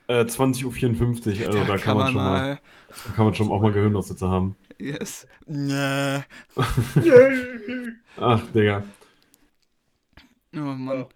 [0.07, 1.46] äh, 20.54 Uhr.
[1.48, 4.55] Also da kann, man schon mal, da kann man schon auch mal Gehirnaussetzer haben.
[4.81, 5.27] Yes.
[5.47, 6.23] Nee.
[8.16, 8.83] Ach, Digga.
[10.55, 11.07] Oh Mann.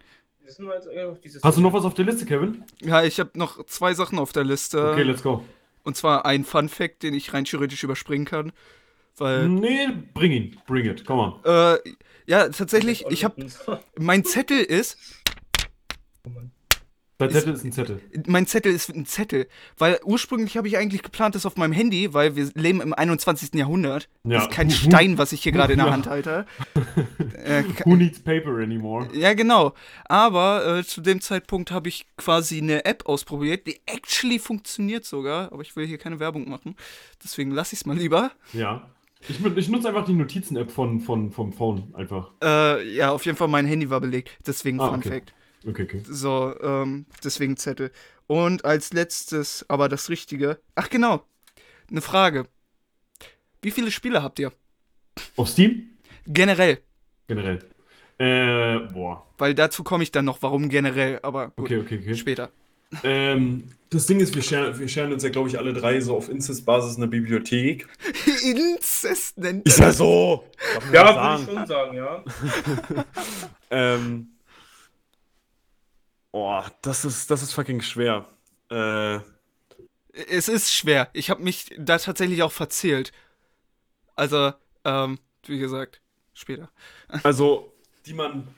[1.24, 2.62] Dieses- Hast du noch was auf der Liste, Kevin?
[2.82, 4.92] Ja, ich habe noch zwei Sachen auf der Liste.
[4.92, 5.44] Okay, let's go.
[5.82, 8.52] Und zwar ein Fun Fact, den ich rein theoretisch überspringen kann.
[9.16, 10.60] Weil, Nee, bring ihn.
[10.66, 11.04] Bring it.
[11.04, 11.40] Come on.
[11.44, 11.78] äh,
[12.26, 13.46] ja, tatsächlich, ich habe,
[13.98, 14.98] mein Zettel ist,
[17.18, 18.00] Dein Zettel ist ein Zettel.
[18.26, 19.46] mein Zettel ist ein Zettel.
[19.78, 23.54] Weil ursprünglich habe ich eigentlich geplant, das auf meinem Handy, weil wir leben im 21.
[23.54, 24.08] Jahrhundert.
[24.24, 24.34] Ja.
[24.38, 25.92] Das ist kein Stein, was ich hier gerade in der Ja.
[25.92, 26.46] Hand halte.
[27.44, 29.08] Äh, Who needs paper anymore?
[29.12, 29.74] Ja, genau.
[30.06, 35.52] Aber äh, zu dem Zeitpunkt habe ich quasi eine App ausprobiert, die actually funktioniert sogar.
[35.52, 36.74] Aber ich will hier keine Werbung machen.
[37.22, 38.32] Deswegen lasse ich es mal lieber.
[38.54, 38.88] Ja.
[39.28, 42.30] Ich, ich nutze einfach die Notizen-App von, von, vom Phone einfach.
[42.42, 44.30] Äh, ja, auf jeden Fall mein Handy war belegt.
[44.46, 45.08] Deswegen Ah, Fun okay.
[45.10, 45.34] Fact.
[45.66, 46.02] Okay, okay.
[46.06, 47.90] So, ähm, deswegen Zettel.
[48.26, 50.58] Und als letztes, aber das Richtige.
[50.74, 51.24] Ach, genau.
[51.90, 52.46] Eine Frage.
[53.62, 54.52] Wie viele Spiele habt ihr?
[55.36, 55.90] Auf Steam?
[56.26, 56.78] Generell.
[57.28, 57.60] Generell.
[58.18, 59.26] Äh, boah.
[59.38, 62.14] Weil dazu komme ich dann noch, warum generell, aber gut, Okay, okay, okay.
[62.14, 62.50] später.
[63.02, 66.16] Ähm, das Ding ist, wir scheren, wir scheren uns ja, glaube ich, alle drei so
[66.16, 67.88] auf Inzest-Basis eine Bibliothek.
[68.44, 70.44] Inzest nennt Ist ja so!
[70.92, 72.24] Ja, das würde ich schon sagen, ja.
[73.70, 74.33] Ähm.
[76.36, 78.26] Oh, das ist, das ist fucking schwer.
[78.68, 79.20] Äh,
[80.12, 81.08] Es ist schwer.
[81.12, 83.12] Ich habe mich da tatsächlich auch verzählt.
[84.16, 84.52] Also,
[84.84, 86.00] ähm, wie gesagt,
[86.32, 86.70] später.
[87.22, 87.72] also,
[88.04, 88.52] die man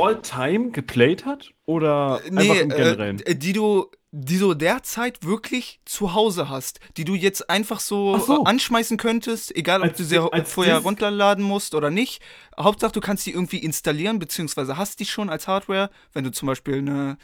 [0.00, 1.50] all-time geplayt hat?
[1.66, 3.20] Oder einfach Nee, im Generellen?
[3.26, 8.18] äh, die du, die du derzeit wirklich zu Hause hast, die du jetzt einfach so,
[8.18, 8.42] so.
[8.42, 12.22] äh, anschmeißen könntest, egal ob Als du sie vorher runterladen musst oder nicht.
[12.58, 16.46] Hauptsache, du kannst die irgendwie installieren, beziehungsweise hast die schon als Hardware, wenn du zum
[16.48, 17.16] Beispiel eine,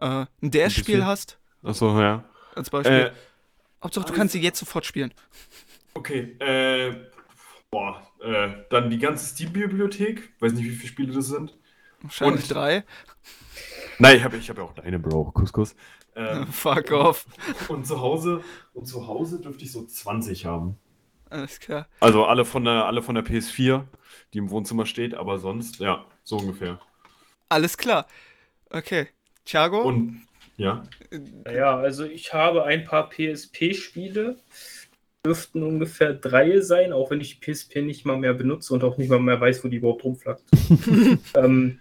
[0.00, 2.24] äh, ein DS-Spiel hast, Achso, ja.
[2.54, 2.92] als Beispiel.
[2.96, 3.10] Äh,
[3.82, 5.12] Hauptsache, du kannst sie jetzt sofort spielen.
[5.94, 6.94] okay, äh.
[7.68, 10.32] Boah, äh, dann die ganze Steam-Bibliothek.
[10.38, 11.52] Weiß nicht, wie viele Spiele das sind.
[12.02, 12.84] Wahrscheinlich Und- drei.
[13.98, 15.74] Nein, ich habe ich hab ja auch Deine Bro, Couscous.
[16.14, 17.26] Ähm, Fuck off.
[17.68, 18.42] Und zu Hause,
[18.74, 20.78] und zu Hause dürfte ich so 20 haben.
[21.30, 21.88] Alles klar.
[22.00, 23.84] also alle von der, alle von der PS4,
[24.32, 26.78] die im Wohnzimmer steht, aber sonst, ja, so ungefähr.
[27.48, 28.06] Alles klar.
[28.70, 29.08] Okay.
[29.44, 29.82] Thiago?
[29.82, 30.22] Und
[30.56, 30.84] ja,
[31.44, 34.36] Naja, also ich habe ein paar PSP-Spiele.
[35.24, 38.96] Dürften ungefähr drei sein, auch wenn ich die PSP nicht mal mehr benutze und auch
[38.96, 40.44] nicht mal mehr weiß, wo die überhaupt rumflackt.
[41.34, 41.80] ähm,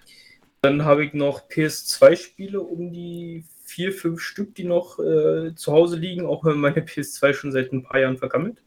[0.66, 5.96] dann habe ich noch PS2-Spiele um die vier, fünf Stück, die noch äh, zu Hause
[5.96, 8.58] liegen, auch wenn meine PS2 schon seit ein paar Jahren vergammelt.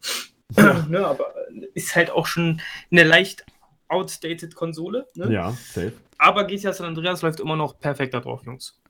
[0.89, 1.35] ne, aber
[1.75, 3.45] ist halt auch schon eine leicht
[3.89, 5.09] outdated Konsole.
[5.15, 5.33] Ne?
[5.33, 5.93] ja, safe.
[6.19, 8.81] Aber GTA San Andreas läuft immer noch perfekt da drauf, Jungs.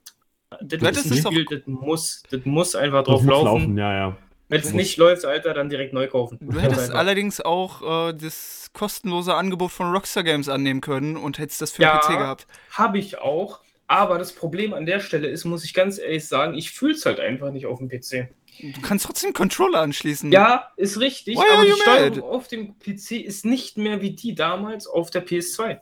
[0.60, 3.44] Das, Das ein Spiel, das muss, das muss einfach Das drauf muss laufen.
[3.44, 4.16] laufen, ja, ja.
[4.48, 6.38] Wenn es nicht läuft, Alter, dann direkt neu kaufen.
[6.40, 6.94] Du hättest einfach.
[6.98, 11.82] allerdings auch äh, das kostenlose Angebot von Rockstar Games annehmen können und hättest das für
[11.82, 11.98] Ja.
[11.98, 12.46] den PC gehabt.
[12.72, 13.60] Habe ich auch.
[13.90, 17.06] Aber das Problem an der Stelle ist, muss ich ganz ehrlich sagen, ich fühle es
[17.06, 18.28] halt einfach nicht auf dem PC.
[18.60, 20.30] Du kannst trotzdem Controller anschließen.
[20.32, 22.22] Ja, ist richtig, Why aber die Steuerung mad?
[22.22, 25.78] auf dem PC ist nicht mehr wie die damals auf der PS2.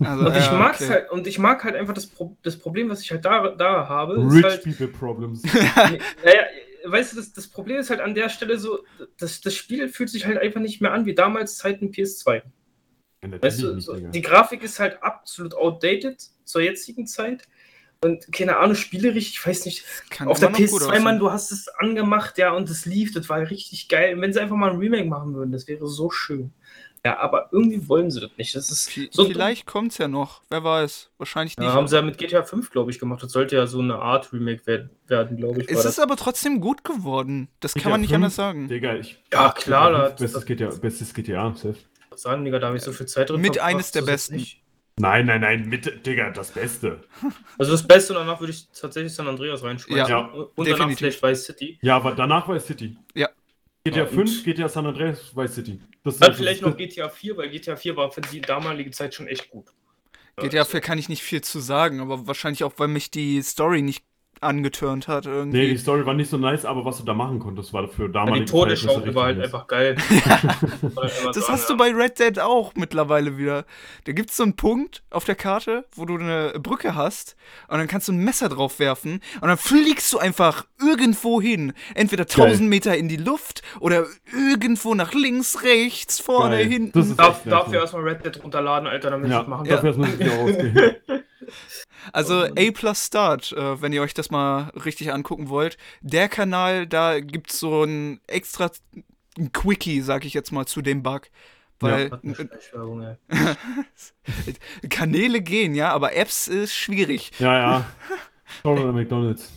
[0.00, 0.90] Also, Und ich ja, mag's okay.
[0.90, 3.88] halt, und ich mag halt einfach das, Pro das Problem, was ich halt da, da
[3.88, 5.42] habe, ist Rich halt, People Problems.
[6.24, 6.42] Naja,
[6.90, 8.84] weißt du, das, das Problem ist halt an der Stelle so,
[9.18, 12.34] das, das Spiel fühlt sich halt einfach nicht mehr an wie damals Zeiten PS2.
[12.34, 17.48] Ja, natürlich Weißt du, so, die Grafik ist halt absolut outdated zur jetzigen Zeit.
[18.02, 21.04] Und keine Ahnung, spielerisch, ich weiß nicht, Kann auf der immer noch gut PS2, aussehen.
[21.04, 24.14] Mann, du hast es angemacht, ja, und es lief, das war richtig geil.
[24.14, 26.52] Und wenn sie einfach mal ein Remake machen würden, das wäre so schön.
[27.06, 28.54] Ja, aber irgendwie wollen sie das nicht.
[28.54, 30.42] Das ist so Vielleicht kommt's ja noch.
[30.50, 31.10] Wer weiß.
[31.18, 31.66] Wahrscheinlich nicht.
[31.66, 33.22] Ja, haben sie ja mit GTA 5, glaube ich, gemacht.
[33.22, 35.68] Das sollte ja so eine Art Remake werden, werden glaube ich.
[35.68, 35.84] es das.
[35.84, 37.48] ist aber trotzdem gut geworden.
[37.60, 38.68] Das kann GTA man nicht 5, anders sagen.
[38.68, 39.22] Digga, ich.
[39.32, 41.76] Ja, klar, GTA da- 5, bestes GTA, bestes GTA, safe.
[42.16, 44.36] sagen, Digga, da habe ich so viel Zeit drin Mit verbracht, eines der das besten.
[44.36, 44.62] nicht-
[44.98, 47.00] Nein, nein, nein, mit, Digga, das Beste.
[47.58, 50.08] Also das Beste und danach würde ich tatsächlich San Andreas reinschmeißen.
[50.08, 50.98] Ja, und danach definitiv.
[50.98, 51.78] vielleicht Vice City.
[51.82, 52.96] Ja, aber danach war es City.
[53.14, 53.28] Ja.
[53.90, 55.80] GTA Ja, 5, und- GTA San Andreas, Vice City.
[56.02, 58.90] Das Dann das vielleicht ist- noch GTA 4, weil GTA 4 war für die damalige
[58.90, 59.66] Zeit schon echt gut.
[60.38, 63.82] GTA 4 kann ich nicht viel zu sagen, aber wahrscheinlich auch, weil mich die Story
[63.82, 64.04] nicht
[64.40, 65.58] angetörnt hat irgendwie.
[65.58, 68.02] Nee, die Story war nicht so nice, aber was du da machen konntest, war für
[68.04, 69.96] Ja, damalige die Todesschau Verhältnisse war halt einfach geil.
[71.34, 73.64] Das hast du bei Red Dead auch mittlerweile wieder.
[74.04, 77.36] Da gibt es so einen Punkt auf der Karte, wo du eine Brücke hast
[77.68, 81.72] und dann kannst du ein Messer drauf werfen und dann fliegst du einfach irgendwo hin.
[81.94, 86.66] Entweder 1000 Meter in die Luft oder irgendwo nach links, rechts, vorne, Geil.
[86.66, 87.16] hinten.
[87.16, 90.00] Darf, dafür erstmal Red Dead runterladen, Alter, damit Ja, ich das machen dafür kann.
[90.00, 90.96] man wieder rausgehen.
[92.12, 95.76] Also A plus Start, äh, wenn ihr euch das mal richtig angucken wollt.
[96.00, 98.70] Der Kanal, da gibt's so ein extra
[99.38, 101.28] ein Quickie, sag ich jetzt mal, zu dem Bug.
[101.78, 102.46] Weil äh,
[104.88, 107.32] Kanäle gehen, ja, aber Apps ist schwierig.
[107.38, 107.86] Ja, ja.
[108.92, 109.52] McDonalds.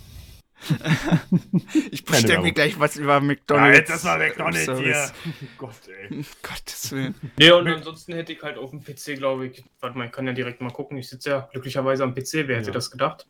[1.91, 3.89] Ich bestelle mir gleich was über McDonalds.
[4.03, 5.13] McDonalds Service.
[5.25, 6.23] Oh Gott, ey.
[6.41, 7.15] Gottes Willen.
[7.37, 10.27] Nee, und ansonsten hätte ich halt auf dem PC, glaube ich, warte mal, ich kann
[10.27, 12.73] ja direkt mal gucken, ich sitze ja glücklicherweise am PC, wer hätte Ja.
[12.73, 13.27] das gedacht?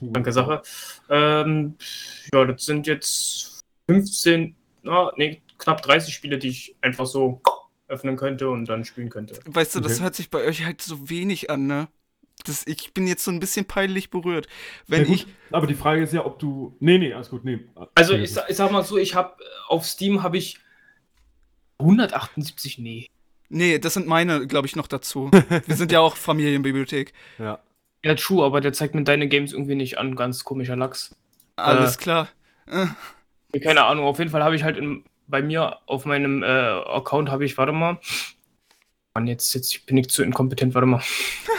[0.00, 0.62] Danke Sache.
[1.08, 1.76] Ähm,
[2.32, 7.40] ja, das sind jetzt 15, na, nee, knapp 30 Spiele, die ich einfach so
[7.88, 9.38] öffnen könnte und dann spielen könnte.
[9.46, 10.02] Weißt du, das Okay.
[10.02, 11.88] hört sich bei euch halt so wenig an, ne?
[12.44, 14.46] Das, ich bin jetzt so ein bisschen peinlich berührt.
[14.46, 14.52] Ja,
[14.98, 15.26] Wenn gut, ich.
[15.50, 16.76] aber die Frage ist ja, ob du.
[16.80, 17.58] Nee, nee, alles gut, nee.
[17.94, 19.34] Also ich, ich sag mal so, ich habe
[19.68, 20.58] auf Steam habe ich
[21.78, 23.06] 178, nee.
[23.50, 25.30] Nee, das sind meine, glaube ich, noch dazu.
[25.66, 27.12] Wir sind ja auch Familienbibliothek.
[27.38, 27.60] Ja.
[28.04, 31.16] Ja, true, aber der zeigt mir deine Games irgendwie nicht an, ganz komischer Lachs.
[31.56, 31.98] Alles Äh.
[31.98, 32.28] klar.
[32.66, 36.46] Äh, Keine Ahnung, auf jeden Fall habe ich halt in, bei mir auf meinem äh,
[36.46, 37.98] Account habe ich, warte mal,
[39.18, 41.02] Mann, jetzt, jetzt bin ich zu inkompetent, warte mal.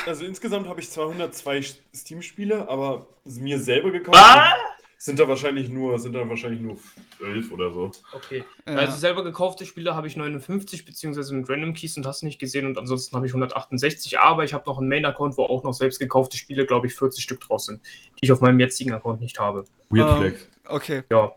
[0.05, 1.61] Also insgesamt habe ich 202
[1.93, 4.55] Steam-Spiele, aber mir selber gekauft Ah!
[4.97, 6.77] sind da wahrscheinlich nur, sind da wahrscheinlich nur
[7.23, 7.91] 11 oder so.
[8.13, 8.43] Okay.
[8.67, 8.75] Ja.
[8.75, 12.39] Also selber gekaufte Spiele habe ich 59, beziehungsweise mit Random Keys und hast du nicht
[12.39, 15.73] gesehen und ansonsten habe ich 168, aber ich habe noch einen Main-Account, wo auch noch
[15.73, 17.81] selbst gekaufte Spiele, glaube ich, 40 Stück draus sind,
[18.15, 19.65] die ich auf meinem jetzigen Account nicht habe.
[19.89, 20.73] Weird Ähm, Flag.
[20.73, 21.03] Okay.
[21.11, 21.33] Ja.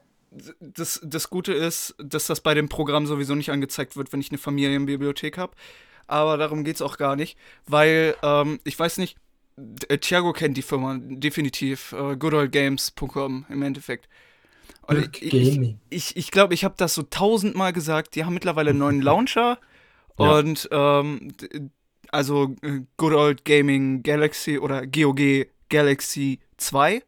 [0.61, 4.31] Das, das Gute ist, dass das bei dem Programm sowieso nicht angezeigt wird, wenn ich
[4.31, 5.55] eine Familienbibliothek habe.
[6.12, 9.16] Aber darum geht es auch gar nicht, weil ähm, ich weiß nicht,
[9.88, 14.08] äh, Thiago kennt die Firma definitiv, äh, goodoldgames.com im Endeffekt.
[14.86, 18.14] Und ich, ich, ich, ich glaube, ich habe das so tausendmal gesagt.
[18.14, 19.58] Die haben mittlerweile einen neuen Launcher
[20.18, 20.38] Ja.
[20.38, 21.32] und ähm,
[22.10, 27.02] also äh, Good Old Gaming Galaxy oder GOG Galaxy 2.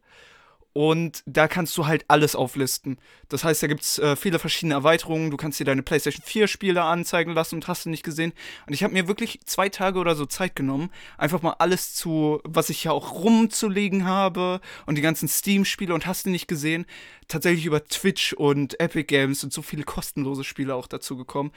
[0.75, 2.99] Und da kannst du halt alles auflisten.
[3.29, 5.31] Das heißt, da gibt es äh, viele verschiedene Erweiterungen.
[5.31, 8.33] Du kannst dir deine PlayStation 4 Spiele anzeigen lassen und hast du nicht gesehen.
[8.67, 12.41] Und ich habe mir wirklich zwei Tage oder so Zeit genommen, einfach mal alles zu,
[12.43, 16.87] was ich ja auch rumzulegen habe und die ganzen Steam-Spiele und hast du nicht gesehen,
[17.29, 21.53] tatsächlich über Twitch und Epic Games sind so viele kostenlose Spiele auch dazu gekommen.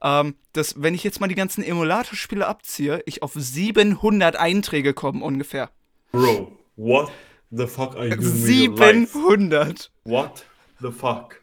[0.00, 5.24] Ähm, dass, wenn ich jetzt mal die ganzen Emulator-Spiele abziehe, ich auf 700 Einträge komme
[5.24, 5.70] ungefähr.
[6.12, 7.10] Bro, what
[7.50, 9.12] the fuck are you doing with your life?
[9.12, 9.90] 700!
[10.04, 10.44] What
[10.80, 11.40] the fuck?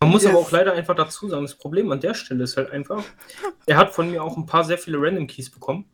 [0.00, 0.46] Man muss aber Yes.
[0.46, 3.02] auch leider einfach dazu sagen, das Problem an der Stelle ist halt einfach,
[3.66, 5.86] er hat von mir auch ein paar sehr viele Random Keys bekommen.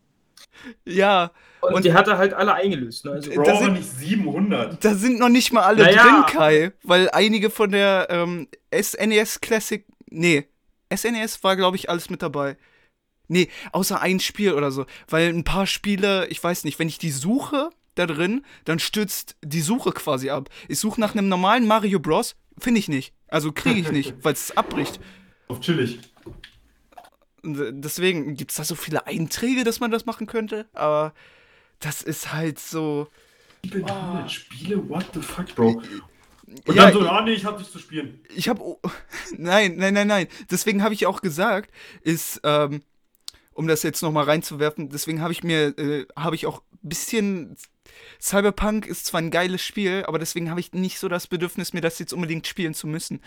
[0.84, 1.30] Ja,
[1.60, 3.04] Und, Und- die hat er halt alle eingelöst.
[3.04, 3.12] Ne?
[3.12, 4.84] Also, Bro, da aber sind- nicht 700.
[4.84, 6.02] Da sind noch nicht mal alle Naja.
[6.02, 10.46] drin, Kai, weil einige von der ähm, SNES Classic, nee,
[10.94, 12.56] SNES war glaube ich alles mit dabei.
[13.28, 16.98] Nee, außer ein Spiel oder so, weil ein paar Spiele, ich weiß nicht, wenn ich
[16.98, 20.48] die suche da drin, dann stürzt die Suche quasi ab.
[20.68, 23.12] Ich suche nach einem normalen Mario Bros, finde ich nicht.
[23.28, 25.00] Also kriege ich nicht, weil es abbricht.
[25.48, 25.98] Auf chillig.
[27.44, 31.14] Äh, Deswegen gibt es da so viele Einträge, dass man das machen könnte, aber
[31.80, 33.08] das ist halt so.
[33.64, 34.88] 700 Spiele?
[34.88, 35.82] What the fuck, Bro?
[36.66, 38.20] Und Ja, dann so, ah nee, ich hab nichts zu spielen.
[38.34, 38.78] ich habe
[39.36, 40.28] nein, nein, nein, nein.
[40.50, 41.70] Deswegen habe ich auch gesagt,
[42.02, 42.82] ist ähm,
[43.52, 46.88] um das jetzt noch mal reinzuwerfen, deswegen habe ich mir äh, habe ich auch ein
[46.88, 47.56] bisschen
[48.20, 51.80] Cyberpunk ist zwar ein geiles Spiel, aber deswegen habe ich nicht so das Bedürfnis, mir
[51.80, 53.20] das jetzt unbedingt spielen zu müssen.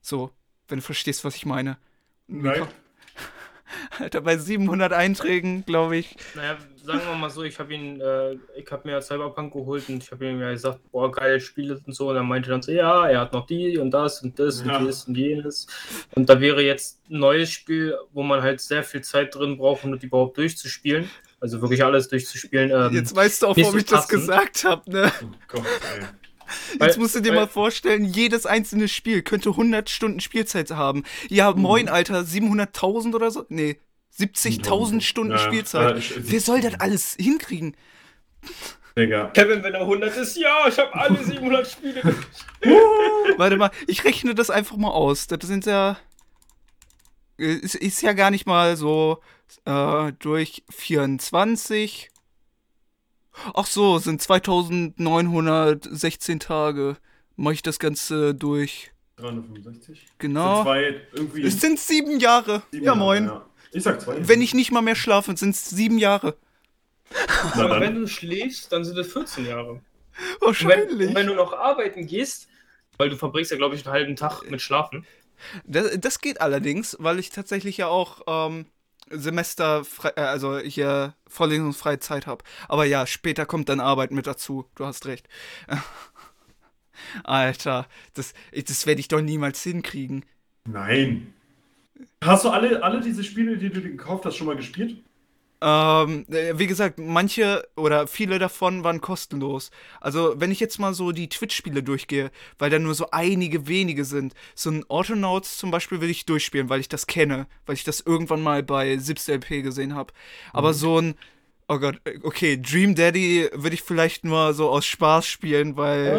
[0.00, 0.30] So,
[0.68, 1.78] wenn du verstehst, was ich meine.
[2.26, 2.66] Nein.
[3.98, 6.16] Alter, bei 700 Einträgen, glaube ich.
[6.34, 10.02] Naja, sagen wir mal so, ich habe ihn, äh, ich habe mir Cyberpunk geholt und
[10.02, 12.08] ich habe ihm ja gesagt, boah, geile Spiele und so.
[12.08, 14.78] Und er meinte dann so, ja, er hat noch die und das und das Ja.
[14.78, 15.66] und dies und jenes.
[16.14, 19.84] Und da wäre jetzt ein neues Spiel, wo man halt sehr viel Zeit drin braucht,
[19.84, 21.10] um das überhaupt durchzuspielen.
[21.40, 22.70] Also wirklich alles durchzuspielen.
[22.70, 25.12] Ähm, Jetzt weißt du auch, warum ich das gesagt habe, ne?
[25.22, 25.62] Oh Gott,
[25.96, 26.04] ey.
[26.78, 30.70] Weil- Jetzt musst du dir weil- mal vorstellen, jedes einzelne Spiel könnte 100 Stunden Spielzeit
[30.70, 31.04] haben.
[31.28, 33.44] Ja, moin, Alter, 700.000 oder so?
[33.50, 33.78] Nee,
[34.10, 35.98] 70.000 Stunden Ja, Spielzeit.
[35.98, 37.76] ich- Wer soll das alles hinkriegen?
[38.96, 39.26] Digga.
[39.28, 42.02] Kevin, wenn er 100 ist, ja, ich habe alle 700 Spiele.
[43.36, 45.28] Warte mal, ich rechne das einfach mal aus.
[45.28, 45.96] Das sind ja.
[47.38, 49.20] äh, Ist, ist ja gar nicht mal so
[49.64, 52.10] äh, durch 24.
[53.54, 56.96] Ach so, sind 2916 Tage.
[57.36, 58.90] Mache ich das Ganze durch.
[59.16, 60.06] 365.
[60.18, 60.56] Genau.
[60.56, 61.42] Sind zwei, irgendwie.
[61.42, 62.62] Es sind sieben Jahre.
[62.70, 63.24] sieben ja, Jahre, moin.
[63.26, 63.44] ja.
[63.72, 64.26] Ich sag zwei.
[64.26, 66.36] Wenn ich nicht mal mehr schlafe, sind es sieben Jahre.
[67.10, 67.80] Na Aber dann.
[67.80, 69.70] wenn du schläfst, dann sind es 14 Jahre.
[69.70, 71.08] Und wenn, Wahrscheinlich.
[71.08, 72.48] und wenn du noch arbeiten gehst,
[72.96, 75.06] weil du verbringst ja, glaube ich, einen halben Tag mit Schlafen.
[75.64, 78.66] Das, das geht allerdings, weil ich tatsächlich ja auch ähm,
[79.10, 79.84] Semester,
[80.16, 82.44] äh, also hier vorlesungsfreie Zeit habe.
[82.68, 84.66] Aber ja, später kommt dann Arbeit mit dazu.
[84.74, 85.28] Du hast recht.
[87.24, 90.24] Alter, das, das werde ich doch niemals hinkriegen.
[90.66, 91.32] Nein.
[92.22, 95.02] Hast du alle, alle diese Spiele, die du gekauft hast, schon mal gespielt?
[95.60, 99.70] Ähm, äh, wie gesagt, manche oder viele davon waren kostenlos.
[100.00, 104.04] Also, wenn ich jetzt mal so die Twitch-Spiele durchgehe, weil da nur so einige wenige
[104.04, 104.34] sind.
[104.54, 108.00] So ein Autonauts zum Beispiel will ich durchspielen, weil ich das kenne, weil ich das
[108.00, 110.12] irgendwann mal bei Sips LP gesehen habe.
[110.52, 111.14] Aber so ein,
[111.66, 116.18] oh Gott, äh, okay, Dream Daddy würde ich vielleicht nur so aus Spaß spielen, weil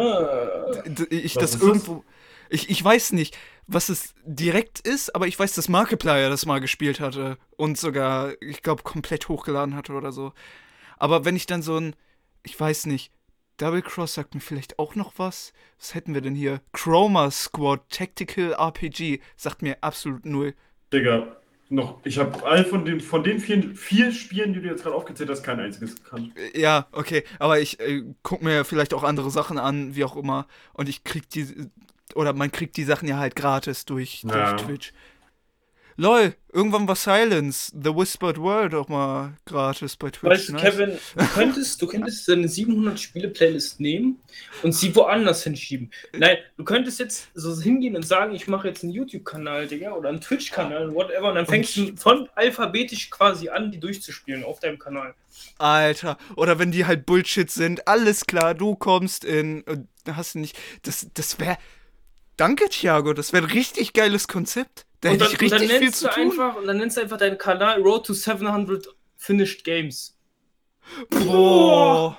[0.86, 1.68] d- ich das ist das?
[1.68, 2.04] irgendwo.
[2.52, 3.38] Ich, ich weiß nicht,
[3.72, 8.32] was es direkt ist, aber ich weiß, dass Markiplier das mal gespielt hatte und sogar,
[8.40, 10.32] ich glaube, komplett hochgeladen hatte oder so.
[10.98, 11.94] Aber wenn ich dann so ein,
[12.42, 13.12] ich weiß nicht,
[13.58, 15.52] Double Cross sagt mir vielleicht auch noch was.
[15.78, 16.62] Was hätten wir denn hier?
[16.72, 20.54] Chroma Squad Tactical RPG sagt mir absolut null.
[20.92, 21.36] Digga,
[21.68, 22.00] noch.
[22.04, 25.30] Ich habe all von den, von den vier, vier Spielen, die du jetzt gerade aufgezählt
[25.30, 26.32] hast, kein einziges gekannt.
[26.36, 30.16] Äh, Ja, okay, aber ich äh, guck mir vielleicht auch andere Sachen an, wie auch
[30.16, 30.46] immer.
[30.72, 31.70] Und ich krieg die,
[32.16, 34.52] oder man kriegt die Sachen ja halt gratis durch, Ja.
[34.52, 34.92] durch Twitch.
[35.96, 40.30] Lol, irgendwann war Silence, The Whispered World auch mal gratis bei Twitch.
[40.30, 40.62] Weißt du, nice.
[40.62, 44.18] Kevin, du könntest, du könntest deine 700 Spiele-Playlist nehmen
[44.62, 45.90] und sie woanders hinschieben.
[46.16, 50.08] Nein, du könntest jetzt so hingehen und sagen, ich mache jetzt einen YouTube-Kanal, Digga, oder
[50.08, 54.78] einen Twitch-Kanal, whatever, und dann fängst du von alphabetisch quasi an, die durchzuspielen auf deinem
[54.78, 55.14] Kanal.
[55.58, 60.34] Alter, oder wenn die halt Bullshit sind, alles klar, du kommst in, und da hast
[60.34, 61.58] du nicht, das, das wäre,
[62.40, 64.86] danke Thiago, das wäre ein richtig geiles Konzept.
[65.00, 66.22] Da Und hätte dann, ich und dann richtig viel nennst zu du tun.
[66.32, 70.16] einfach, und dann nennst du einfach deinen Kanal Road to 700 Finished Games.
[71.10, 72.18] Boah.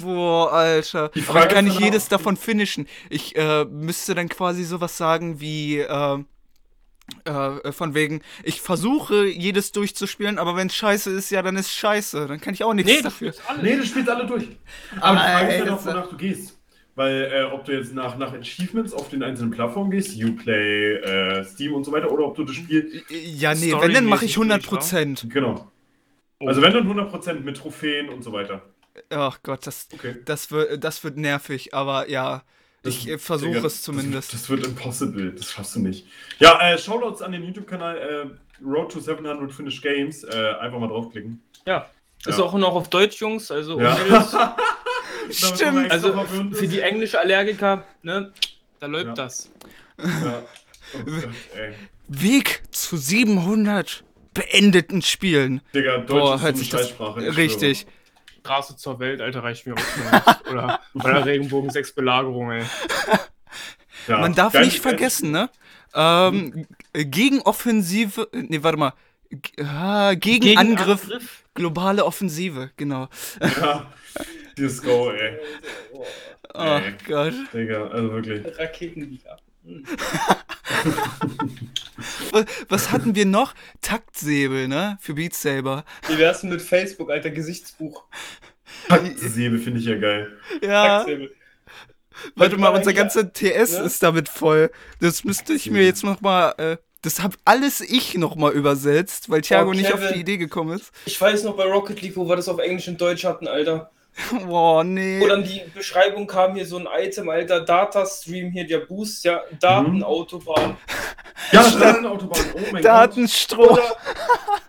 [0.00, 1.10] Boah, Alter.
[1.14, 2.86] Die Aber ich Frage kann nicht jedes davon finishen.
[3.10, 6.18] Ich äh, müsste dann quasi sowas sagen wie, äh,
[7.24, 11.72] äh, von wegen, ich versuche jedes durchzuspielen, aber wenn es scheiße ist, ja, dann ist
[11.72, 12.26] scheiße.
[12.28, 13.30] Dann kann ich auch nichts Nee, dafür.
[13.30, 13.62] ist alles.
[13.62, 14.48] Nee, du spielst alle durch.
[15.00, 16.58] Aber die Frage ist ja noch, wonach du gehst.
[16.94, 21.42] Weil, äh, ob du jetzt nach, nach Achievements auf den einzelnen Plattformen gehst, Uplay, äh,
[21.44, 23.02] Steam und so weiter, oder ob du das Spiel.
[23.08, 25.26] Ja, nee, wenn, dann mache ich 100 Prozent.
[25.30, 25.70] Genau.
[26.40, 28.62] Also, wenn dann 100% mit Trophäen und so weiter.
[29.08, 30.16] Ach Gott, das, Okay.
[30.26, 32.42] das, wird, das wird nervig, aber ja,
[32.84, 34.34] ich äh, versuche es zumindest.
[34.34, 36.06] Das, das wird impossible, das schaffst du nicht.
[36.40, 40.24] Ja, äh, Shoutouts an den YouTube-Kanal äh, Road to 700 Finish Games.
[40.24, 41.40] Äh, einfach mal draufklicken.
[41.66, 41.86] Ja.
[42.26, 42.44] Ist Ja.
[42.44, 43.50] auch noch auf Deutsch, Jungs.
[43.50, 43.96] Also, Ja.
[45.30, 45.90] Stimmt.
[45.90, 48.32] also für die englische Allergiker, ne,
[48.80, 49.14] da läuft Ja.
[49.14, 49.50] das.
[49.98, 50.42] Ja.
[50.94, 51.74] Oh Gott, ey.
[52.08, 54.04] Weg zu 700
[54.34, 55.60] beendeten Spielen.
[55.74, 56.92] Digga, Deutsch Boah, ist hört sich das
[57.36, 57.86] richtig.
[58.40, 60.50] Straße zur Welt, Alter, reicht mir auch.
[60.50, 62.64] oder, oder Regenbogen 6 Belagerung, ey.
[63.04, 63.20] schwöre.
[64.08, 64.18] Ja.
[64.18, 65.48] Man darf Geil- nicht vergessen, ne?
[65.94, 68.92] Ähm, Gegenoffensive, nee, warte mal.
[69.30, 73.08] G- Ah, Gegenangriff, globale Offensive, genau.
[73.40, 73.86] Ja,
[74.56, 75.38] dieses Go, ey.
[76.54, 76.94] Oh Ey.
[77.06, 77.34] Gott.
[77.52, 78.58] Digga, also wirklich.
[78.58, 79.38] Raketenliga.
[79.64, 79.84] Hm.
[82.68, 83.54] Was, hatten wir noch?
[83.80, 84.98] Taktsäbel, ne?
[85.00, 85.84] Für Beat Saber.
[86.08, 88.04] Wie wär's denn mit Facebook, alter Gesichtsbuch?
[88.88, 90.36] Taktsäbel finde ich ja geil.
[90.62, 91.34] Ja, Taktsäbel.
[92.34, 93.84] warte mal, unser ganzer TS ne?
[93.84, 94.70] ist damit voll.
[95.00, 99.30] Das müsste ich mir jetzt noch mal, äh, das hab alles ich noch mal übersetzt,
[99.30, 100.90] weil Thiago Oh, nicht auf die Idee gekommen ist.
[101.04, 103.90] Ich weiß noch bei Rocket League, wo wir das auf Englisch und Deutsch hatten, Alter.
[104.46, 105.20] Boah, nee.
[105.20, 109.42] Wo dann die Beschreibung kam, hier so ein Item, Alter, Datastream, hier der Boost, ja,
[109.58, 110.76] Datenautobahn.
[111.50, 112.44] Ja, Straßenautobahn.
[112.54, 112.84] Oh mein Gott.
[112.84, 113.68] Datenstrom.
[113.68, 113.96] Oder,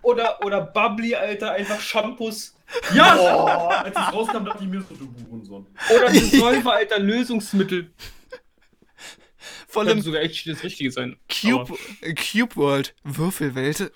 [0.02, 2.54] oder, oder Bubbly, Alter, einfach Shampoos.
[2.94, 3.84] Ja, Boah.
[3.84, 5.66] als es rauskam, dachte ich mir so, du Hurensohn.
[5.94, 7.92] Oder Dissolver, Alter, Lösungsmittel.
[9.68, 11.16] Vor Könnte allem sogar echt das Richtige sein.
[11.28, 11.76] Cube,
[12.14, 13.92] Cube World, Würfelwelt.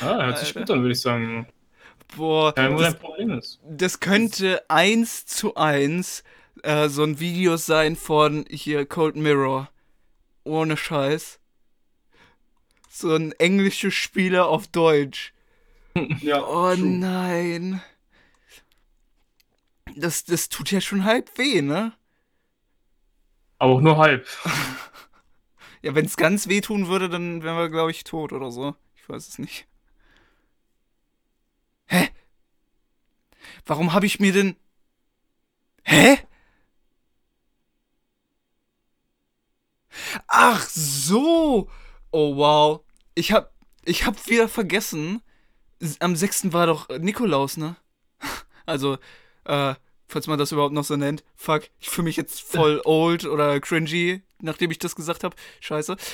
[0.00, 1.46] Ah, hört sich gut an, würde ich sagen.
[2.16, 6.22] Boah, Ja, das, das könnte eins zu eins
[6.62, 9.70] äh, so ein Video sein von hier Cold Mirror.
[10.44, 11.40] Ohne Scheiß.
[12.88, 15.32] So ein englisches Spieler auf Deutsch.
[16.20, 17.00] Ja, Oh true.
[17.00, 17.82] nein.
[19.96, 21.92] Das, das tut ja schon halb weh, ne?
[23.58, 24.26] Aber auch nur halb.
[25.82, 28.74] Ja, wenn es ganz weh tun würde, dann wären wir, glaube ich, tot oder so.
[28.96, 29.66] Ich weiß es nicht.
[31.86, 32.08] Hä?
[33.66, 34.56] Warum habe ich mir denn.
[35.84, 36.18] Hä?
[40.26, 41.68] Ach so!
[42.10, 42.80] Oh wow.
[43.14, 43.52] Ich hab.
[43.84, 45.22] Ich hab wieder vergessen.
[45.98, 46.52] Am 6.
[46.52, 47.76] war doch Nikolaus, ne?
[48.64, 48.98] Also,
[49.44, 49.74] äh,
[50.06, 51.24] falls man das überhaupt noch so nennt.
[51.34, 55.36] Fuck, ich fühle mich jetzt voll old oder cringy, nachdem ich das gesagt habe.
[55.60, 55.96] Scheiße.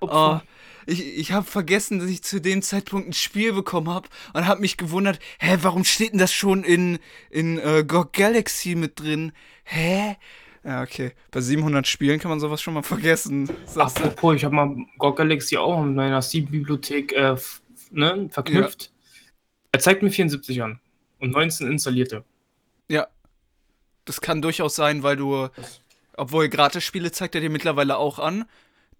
[0.00, 0.40] Oh,
[0.86, 4.60] ich ich habe vergessen, dass ich zu dem Zeitpunkt ein Spiel bekommen habe und habe
[4.60, 6.98] mich gewundert, hä, warum steht denn das schon in,
[7.30, 9.32] in äh, GOG Galaxy mit drin?
[9.64, 10.16] Hä?
[10.64, 11.12] Ja, okay.
[11.30, 13.50] Bei 700 Spielen kann man sowas schon mal vergessen.
[13.74, 17.36] Apropos, ich habe mal GOG Galaxy auch in meiner Steam-Bibliothek äh,
[17.90, 18.92] ne, verknüpft.
[19.72, 20.80] Er zeigt mir 74 an
[21.18, 22.24] und 19 installierte.
[22.88, 23.08] Ja.
[24.04, 25.48] Das kann durchaus sein, weil du.
[26.16, 28.44] Obwohl Gratis-Spiele zeigt er dir mittlerweile auch an.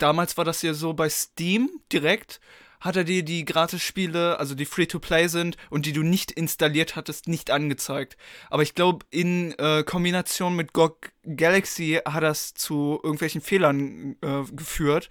[0.02, 2.40] Damals war das ja so bei Steam direkt.
[2.80, 7.28] Hat er dir die Gratis-Spiele, also die Free-to-Play sind und die du nicht installiert hattest,
[7.28, 8.16] nicht angezeigt.
[8.50, 14.42] Aber ich glaube, in äh, Kombination mit GOG Galaxy hat das zu irgendwelchen Fehlern äh,
[14.50, 15.08] geführt.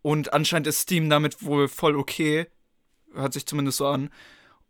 [0.00, 2.46] Und anscheinend ist Steam damit wohl voll okay.
[3.12, 4.08] Hört sich zumindest so an.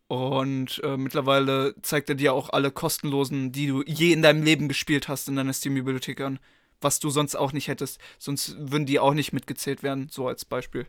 [0.09, 4.67] Und äh, mittlerweile zeigt er dir auch alle kostenlosen, die du je in deinem Leben
[4.67, 6.39] gespielt hast, in deiner Steam-Bibliothek an.
[6.81, 7.99] Was du sonst auch nicht hättest.
[8.17, 10.85] Sonst würden die auch nicht mitgezählt werden, so als Beispiel.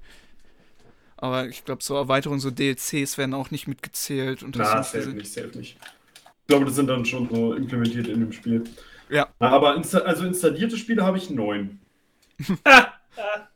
[1.16, 4.42] Aber ich glaube, so Erweiterungen, so DLCs werden auch nicht mitgezählt.
[4.42, 5.76] Und Na, du safe nicht safe nicht.
[6.24, 8.64] Ich glaube, das sind dann schon so implementiert in dem Spiel.
[9.08, 9.28] Ja.
[9.38, 11.78] Na, aber insta also installierte Spiele habe ich neun.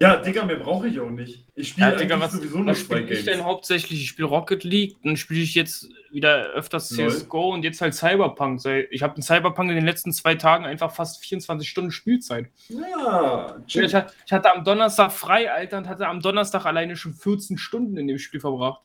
[0.00, 1.44] Ja, Digga, mehr brauche ich auch nicht.
[1.54, 3.24] Ich spiele Ja, Digga, was, sowieso nur was zwei spiele ich Games.
[3.26, 4.00] denn hauptsächlich?
[4.00, 7.10] Ich spiele Rocket League, dann spiele ich jetzt wieder öfters Lol.
[7.10, 8.60] CSGO und jetzt halt Cyberpunk.
[8.90, 12.46] Ich habe in Cyberpunk in den letzten zwei Tagen einfach fast 24 Stunden Spielzeit.
[12.68, 17.58] Ja, Ich ich hatte am Donnerstag frei, Alter, und hatte am Donnerstag alleine schon 14
[17.58, 18.80] Stunden in dem Spiel verbracht.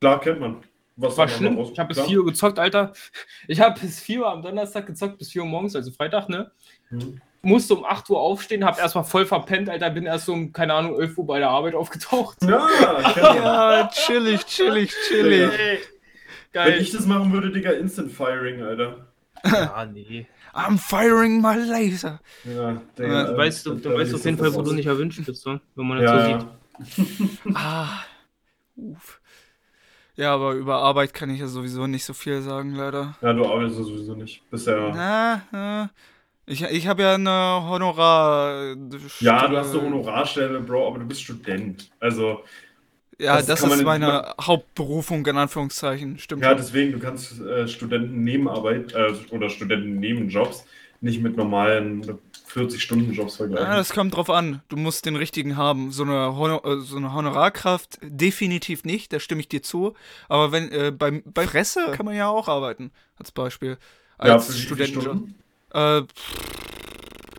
[0.00, 0.56] Klar, kennt man.
[0.96, 1.58] Was war schlimm.
[1.58, 2.08] Ich habe bis Klar.
[2.08, 2.92] 4 Uhr gezockt, Alter.
[3.48, 6.50] Ich habe bis 4 Uhr am Donnerstag gezockt, bis 4 Uhr morgens, also Freitag, ne?
[6.88, 7.22] Hm.
[7.42, 9.88] Musste um 8 Uhr aufstehen, habe erstmal voll verpennt, Alter.
[9.90, 12.36] Bin erst um, keine Ahnung, 11 Uhr bei der Arbeit aufgetaucht.
[12.42, 12.68] Ja.
[13.16, 15.50] Ja, chillig, chillig, chillig.
[15.50, 16.78] Ey, Wenn geil.
[16.82, 19.06] ich das machen würde, Digga, Instant Firing, Alter.
[19.44, 20.26] Ja, nee.
[20.52, 22.20] I'm firing my laser.
[22.44, 24.86] Ja, Ja, Digga, Du ähm, weißt, du, du weißt auf jeden Fall, wo du nicht
[24.86, 25.60] erwünscht bist, ne?
[25.76, 26.38] wenn man das Ja, so ja.
[26.40, 27.28] sieht.
[27.54, 27.88] Ah.
[28.76, 29.20] Uff.
[30.16, 33.16] Ja, aber über Arbeit kann ich ja sowieso nicht so viel sagen, leider.
[33.22, 34.42] ja, du arbeitest sowieso nicht.
[34.50, 34.90] Bist ja.
[34.94, 35.90] Na, na.
[36.50, 38.74] Ich, ich habe ja eine Honorar.
[39.20, 41.90] Ja, du hast eine Honorarstelle, Bro, aber du bist Student.
[42.00, 42.42] Also,
[43.20, 46.18] Ja, das das, ist meine Hauptberufung, in Anführungszeichen.
[46.18, 46.42] Stimmt.
[46.42, 50.64] ja, deswegen, du kannst äh, Studentennebenarbeit äh, oder Studentennebenjobs
[51.02, 52.18] nicht mit normalen
[52.52, 53.68] 40-Stunden-Jobs vergleichen.
[53.68, 54.60] Ja, das kommt drauf an.
[54.68, 55.92] Du musst den richtigen haben.
[55.92, 59.94] So eine, Honor äh, so eine Honorarkraft definitiv nicht, da stimme ich dir zu.
[60.28, 63.78] Aber wenn äh, beim, bei Presse kann man ja auch arbeiten, als Beispiel.
[64.22, 65.28] ja, Als für wie viele Studentenjob.
[65.72, 66.02] Äh,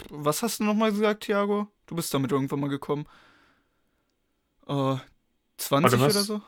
[0.09, 1.67] was hast du nochmal gesagt, Thiago?
[1.87, 3.05] Du bist damit irgendwann mal gekommen.
[4.67, 4.95] Äh,
[5.57, 6.15] 20 Warte, was?
[6.15, 6.41] oder so?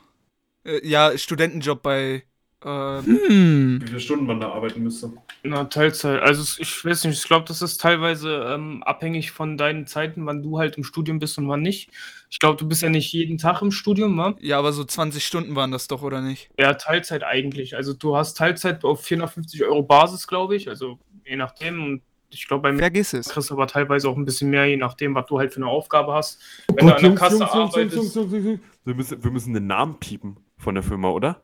[0.66, 2.24] Äh, ja, Studentenjob bei.
[2.64, 3.80] Äh, hm.
[3.82, 5.12] Wie viele Stunden man da arbeiten müsste.
[5.44, 6.22] Na, Teilzeit.
[6.22, 10.42] Also ich weiß nicht, ich glaube, das ist teilweise ähm, abhängig von deinen Zeiten, wann
[10.42, 11.90] du halt im Studium bist und wann nicht.
[12.30, 14.36] Ich glaube, du bist ja nicht jeden Tag im Studium, wa?
[14.40, 16.50] Ja, aber so 20 Stunden waren das doch, oder nicht?
[16.58, 17.76] Ja, Teilzeit eigentlich.
[17.76, 20.70] Also du hast Teilzeit auf 450 Euro Basis, glaube ich.
[20.70, 21.84] Also je nachdem.
[21.84, 23.30] Und ich glaube, bei mir Vergiss es.
[23.30, 25.68] kriegst du aber teilweise auch ein bisschen mehr, je nachdem, was du halt für eine
[25.68, 26.42] Aufgabe hast.
[26.74, 28.16] Wenn du an der Kasse arbeitest.
[28.16, 31.44] Wir müssen, wir müssen den Namen piepen von der Firma, oder?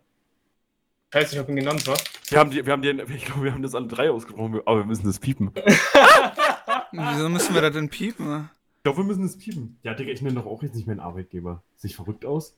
[1.14, 2.04] Scheiße, ich habe ihn genannt, was?
[2.30, 4.80] Wir haben, die, wir haben die, ich glaube, wir haben das alle drei ausgesprochen, aber
[4.80, 5.52] wir müssen das piepen.
[6.92, 8.50] Wieso müssen wir da denn piepen?
[8.78, 9.80] Ich glaube, wir müssen das piepen.
[9.84, 11.64] Ja, Digga, ich nenne doch auch jetzt nicht meinen Arbeitgeber.
[11.78, 12.56] Sieht verrückt aus?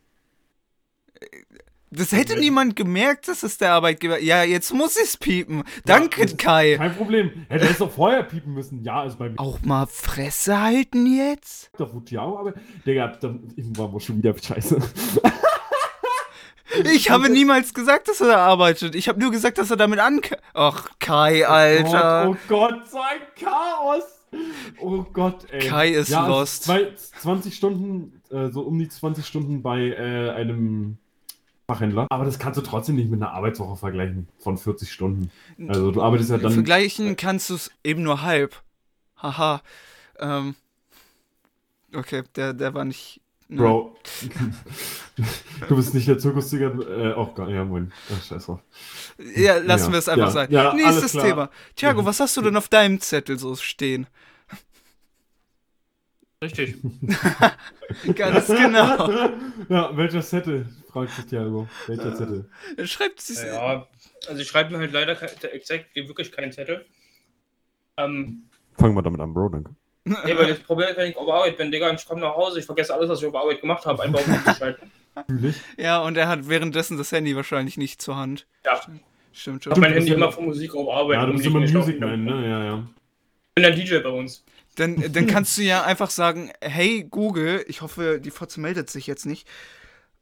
[1.93, 4.17] Das hätte niemand gemerkt, dass es der Arbeitgeber.
[4.21, 5.63] Ja, jetzt muss ich's piepen.
[5.85, 6.77] Danke, das- Kai.
[6.77, 7.45] Kein Problem.
[7.49, 8.81] Hätte er es doch vorher piepen müssen.
[8.81, 9.37] Ja, also bei mir.
[9.39, 11.69] Auch mal Fresse halten jetzt?
[11.77, 12.53] Doch, Futiao, aber.
[12.85, 14.77] Digga, dann irgendwann war schon wieder scheiße.
[16.93, 18.95] Ich habe niemals gesagt, dass er da arbeitet.
[18.95, 20.21] Ich habe nur gesagt, dass er damit an.
[20.53, 22.29] Ach, Kai, Alter.
[22.29, 24.03] Oh Gott, oh Gott, so ein Chaos.
[24.79, 25.67] Oh Gott, ey.
[25.67, 26.63] Kai ist ja, lost.
[26.63, 26.87] Zwei,
[27.19, 30.97] 20 Stunden, äh, so um die 20 Stunden bei äh, einem
[31.73, 32.07] Fachhändler.
[32.09, 35.31] Aber das kannst du trotzdem nicht mit einer Arbeitswoche vergleichen von 40 Stunden.
[35.67, 36.51] Also du arbeitest ja dann.
[36.53, 38.61] Vergleichen kannst du es eben nur halb.
[39.21, 39.61] Haha.
[40.19, 40.55] Ähm.
[41.93, 43.21] Okay, der, der war nicht.
[43.49, 43.57] ne.
[43.61, 43.95] Bro.
[45.67, 46.71] du bist nicht der Zirkussieger.
[46.73, 47.91] Äh, oh Gott, ja, moin.
[48.13, 48.59] Ach, scheiß drauf.
[49.35, 50.47] Ja, lassen Ja, wir es einfach ja, sein.
[50.51, 51.11] ja, Nächstes.
[51.13, 51.49] Thema.
[51.75, 52.05] Thiago, Mhm.
[52.05, 54.07] was hast du denn auf deinem Zettel so stehen?
[56.43, 56.75] Richtig.
[58.15, 59.09] Ganz genau.
[59.69, 60.65] ja, welcher Zettel?
[60.91, 61.67] fragt sich Thiago.
[61.87, 62.49] Welcher Zettel?
[62.85, 63.37] Schreibt sich.
[63.45, 63.87] Ja,
[64.27, 65.11] also ich schreibe mir halt leider
[65.53, 66.85] exakt wirklich keinen Zettel.
[67.97, 68.43] Ähm,
[68.77, 69.75] Fangen wir damit an, Bro, danke.
[70.05, 72.35] nee, weil das Problem ist, wenn ich auf Arbeit bin, Digga, und ich komme nach
[72.35, 75.55] Hause, ich vergesse alles, was ich auf Arbeit gemacht habe, einfach um ich.
[75.77, 78.47] Ja, und er hat währenddessen das Handy wahrscheinlich nicht zur Hand.
[78.65, 78.81] Ja.
[79.33, 79.71] Stimmt Ich schon.
[79.71, 81.17] habe mein Handy immer von Musik auf Arbeit.
[81.19, 82.49] Ja, du bist immer nicht Music auf- Man, ne?
[82.49, 82.87] Ja, ja.
[83.49, 84.43] Ich bin der DJ bei uns.
[84.81, 89.05] Dann, dann kannst du ja einfach sagen, hey Google, ich hoffe, die Fotze meldet sich
[89.05, 89.47] jetzt nicht.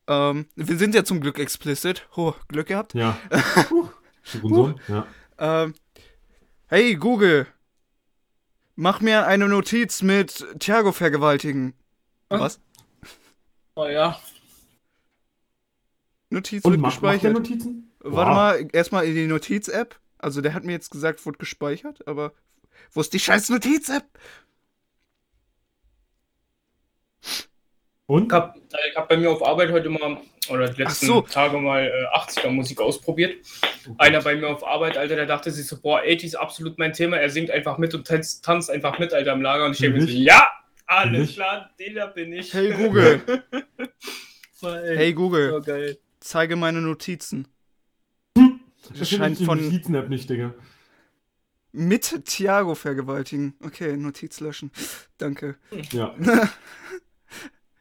[0.07, 2.09] Ähm, wir sind ja zum Glück explicit.
[2.17, 2.93] Oh, Glück gehabt.
[2.93, 3.17] Ja.
[4.33, 5.07] Hurensohn, ja.
[5.37, 5.75] Ähm,
[6.67, 7.47] hey Google,
[8.75, 11.73] mach mir eine Notiz mit Thiago vergewaltigen.
[12.27, 12.59] Was?
[13.75, 14.19] Oh ja.
[16.29, 17.33] Notiz Und wird macht, macht der gespeichert.
[17.33, 17.91] Notizen?
[18.01, 18.35] Warte Wow.
[18.35, 19.97] mal, erstmal in die Notiz-App.
[20.17, 22.33] Also der hat mir jetzt gesagt, wurde gespeichert, aber
[22.91, 24.05] wo ist die scheiß Notiz-App?
[28.05, 28.25] Und?
[28.27, 28.53] Ich habe
[28.95, 30.17] hab bei mir auf Arbeit heute mal,
[30.49, 31.21] oder die letzten so.
[31.21, 33.35] Tage mal äh, 80er Musik ausprobiert.
[33.99, 36.93] Einer bei mir auf Arbeit, Alter, der dachte sich so, boah, 80 ist absolut mein
[36.93, 37.17] Thema.
[37.17, 39.65] Er singt einfach mit und tanzt, tanzt einfach mit, Alter, im Lager.
[39.65, 40.47] Und ich denke mir so, ja,
[40.87, 42.51] alles klar, den da bin ich.
[42.51, 43.21] Hey Google,
[44.61, 45.97] Hey, hey Google, so geil.
[46.19, 47.47] zeige meine Notizen.
[48.97, 50.53] Das scheint die von- Notizen-App nicht, Digga.
[51.71, 53.53] Mit Thiago vergewaltigen.
[53.63, 54.71] Okay, Notiz löschen.
[55.19, 55.57] Danke.
[55.91, 56.15] Ja.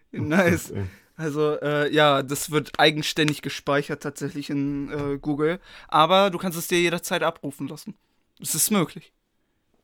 [0.13, 0.73] Nice.
[1.17, 5.59] Also, äh, ja, das wird eigenständig gespeichert tatsächlich in äh, Google.
[5.89, 7.95] Aber du kannst es dir jederzeit abrufen lassen.
[8.41, 9.13] Es ist möglich.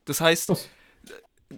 [0.04, 0.52] Das heißt?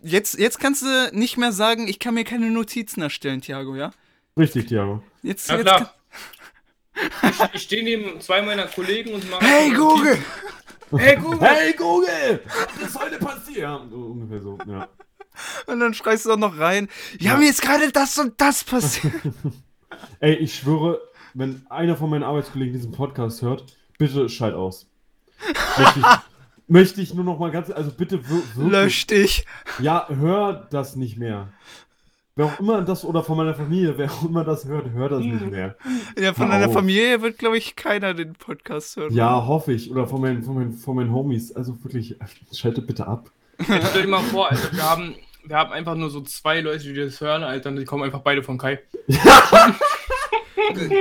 [0.02, 3.92] Jetzt, jetzt kannst du nicht mehr sagen, ich kann mir keine Notizen erstellen, Thiago, ja?
[4.38, 5.02] Richtig, Thiago.
[5.22, 5.94] Jetzt, Ja jetzt klar.
[7.22, 9.44] Ich, ich stehe neben zwei meiner Kollegen und mache.
[9.44, 10.18] Hey Google!
[10.96, 11.40] Hey Google!
[11.40, 12.40] Hey Google!
[12.46, 13.58] Was ist heute passiert?
[13.58, 14.88] Ja, ungefähr so, ja.
[15.66, 16.88] Und dann schreist du auch noch rein.
[17.18, 17.38] Ja, Ja.
[17.38, 19.12] mir ist gerade das und das passiert.
[20.20, 21.00] Ey, ich schwöre,
[21.34, 23.64] wenn einer von meinen Arbeitskollegen diesen Podcast hört,
[23.98, 24.86] bitte schalt aus.
[25.78, 26.06] Möchte ich,
[26.66, 28.70] möchte ich nur noch mal ganz, also bitte wir- wirklich.
[28.72, 29.46] Lösch dich.
[29.78, 31.48] Ja, hör das nicht mehr.
[32.38, 35.20] Wer auch immer das, oder von meiner Familie, wer auch immer das hört, hört das
[35.20, 35.74] nicht mehr.
[36.18, 36.68] Ja, von deiner.
[36.68, 39.14] Familie wird, glaube ich, keiner den Podcast hören.
[39.14, 39.90] Ja, hoffe ich.
[39.90, 41.52] Oder von meinen, von meinen, von meinen Homies.
[41.56, 42.16] Also wirklich,
[42.52, 43.30] schaltet bitte ab.
[43.66, 45.14] Jetzt stell dir mal vor, Alter, wir haben,
[45.48, 48.20] wir haben einfach nur so zwei Leute, die das hören, Alter, und die kommen einfach
[48.20, 48.80] beide von Kai.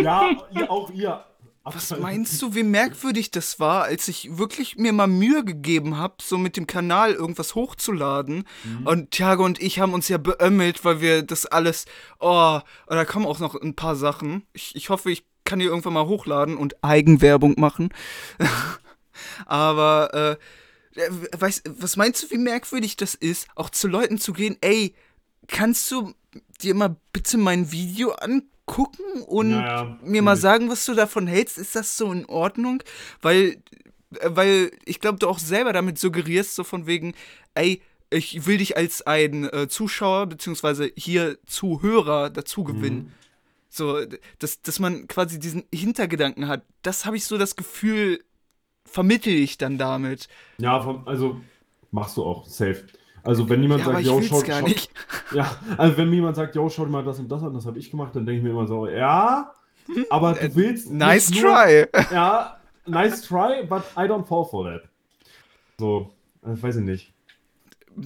[0.01, 1.23] Ja, ihr, auch ihr.
[1.63, 6.15] Was meinst du, wie merkwürdig das war, als ich wirklich mir mal Mühe gegeben habe,
[6.21, 8.43] so mit dem Kanal irgendwas hochzuladen?
[8.83, 11.85] Und Thiago und ich haben uns ja beömmelt, weil wir das alles.
[12.19, 14.45] Oh, da kommen auch noch ein paar Sachen.
[14.53, 17.89] Ich, ich hoffe, ich kann die irgendwann mal hochladen und Eigenwerbung machen.
[19.47, 20.37] Aber, äh,
[21.37, 24.93] weißt, was meinst du, wie merkwürdig das ist, auch zu Leuten zu gehen, ey,
[25.47, 26.13] kannst du
[26.61, 31.27] dir mal bitte mein Video angucken und Ja, ja, mir mal sagen, was du davon
[31.27, 31.57] hältst?
[31.57, 32.81] Ist das so in Ordnung?
[33.21, 33.61] Weil,
[34.19, 37.13] äh, weil ich glaube, du auch selber damit suggerierst, so von wegen,
[37.53, 43.11] ey, ich will dich als ein äh, Zuschauer beziehungsweise hier Zuhörer dazu gewinnen.
[43.69, 46.63] So, d- dass, dass man quasi diesen Hintergedanken hat.
[46.81, 48.23] Das habe ich so das Gefühl,
[48.86, 50.27] vermittel ich dann damit.
[50.57, 51.41] Ja, also
[51.91, 52.86] machst du auch, safe.
[53.23, 54.89] Also wenn jemand Ja, aber sagt, ich yo, schau, gar nicht.
[55.31, 57.79] Ja, also wenn jemand sagt, yo, schau dir mal das und das an, das habe
[57.79, 59.51] ich gemacht, dann denke ich mir immer so, ja,
[60.09, 60.97] aber du willst Hm?
[60.97, 61.86] Nice nur, try.
[62.11, 64.83] Ja, nice try, but I don't fall for that.
[65.79, 66.11] So,
[66.43, 67.13] äh, weiß ich nicht.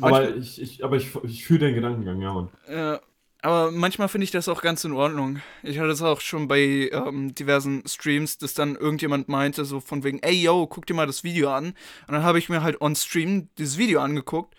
[0.02, 2.50] Aber Manchmal- ich, ich, aber ich, ich fühle den Gedankengang, ja, Mann.
[2.72, 3.00] Ja,
[3.42, 5.40] aber manchmal finde ich das auch ganz in Ordnung.
[5.64, 10.04] Ich hatte das auch schon bei ähm, diversen Streams, dass dann irgendjemand meinte, so von
[10.04, 11.68] wegen, ey yo, guck dir mal das Video an.
[12.08, 14.56] Und dann habe ich mir halt on Stream dieses Video angeguckt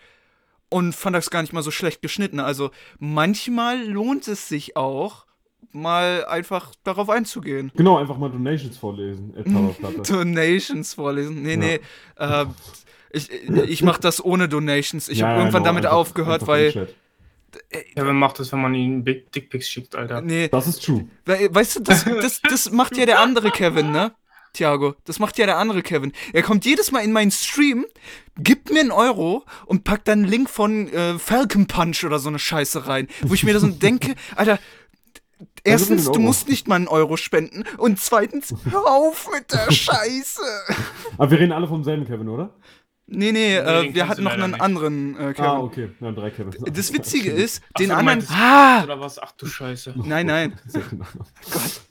[0.70, 2.40] und fand das gar nicht mal so schlecht geschnitten.
[2.40, 5.26] Also manchmal lohnt es sich auch,
[5.72, 7.70] mal einfach darauf einzugehen.
[7.76, 9.34] Genau, einfach mal Donations vorlesen.
[9.36, 9.44] Äh.
[10.08, 11.42] Donations vorlesen.
[11.42, 11.56] Nee, Ja.
[11.58, 11.80] nee.
[12.16, 12.46] Äh,
[13.12, 15.08] ich ich mache das ohne Donations.
[15.08, 16.88] Ich Ja, habe ja, irgendwann genau, damit einfach- aufgehört, einfach weil.
[17.96, 20.20] Ja, wer macht das, wenn man ihnen Big Dickpics schickt, Alter?
[20.20, 21.09] Nee, Das ist true.
[21.24, 24.12] We weißt du, das, das, das macht ja der andere Kevin, ne?
[24.53, 26.12] Thiago, das macht ja der andere Kevin.
[26.32, 27.86] Er kommt jedes Mal in meinen Stream,
[28.36, 32.28] gibt mir einen Euro und packt dann einen Link von äh, Falcon Punch oder so
[32.28, 33.07] eine Scheiße rein.
[33.22, 34.59] Wo ich mir da so denke, Alter,
[35.62, 40.42] erstens, du musst nicht mal einen Euro spenden und zweitens, hör auf mit der Scheiße.
[41.16, 42.55] Aber wir reden alle vom selben Kevin, oder?
[43.12, 44.61] Nee, nee, äh, den wir hatten noch einen nicht.
[44.61, 45.44] anderen äh, Kevin.
[45.44, 45.88] Ah, okay.
[46.00, 46.56] Ja, drei Kevins.
[46.72, 48.24] Das Witzige ist, Ach den anderen.
[48.30, 48.84] Ah!
[48.84, 49.18] Oder was?
[49.18, 49.94] Ach du Scheiße.
[50.04, 51.04] Nein, nein, genau.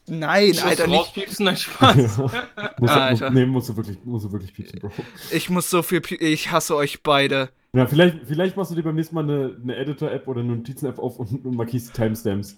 [0.07, 0.99] nein, Ich Alter, muss nicht.
[1.07, 1.95] rauspiepsen, nein, Spaß.
[1.95, 2.23] Musst du,
[2.87, 3.25] Alter.
[3.25, 4.91] musst, nee, musst du wirklich, musst du wirklich piepsen, Bro.
[5.31, 6.01] Ich muss so viel.
[6.01, 7.49] pi- Ich hasse euch beide.
[7.73, 10.97] Ja, vielleicht, vielleicht machst du dir beim nächsten Mal eine, eine Editor-App oder eine Notizen-App
[10.99, 12.57] auf und, und markierst die Timestamps.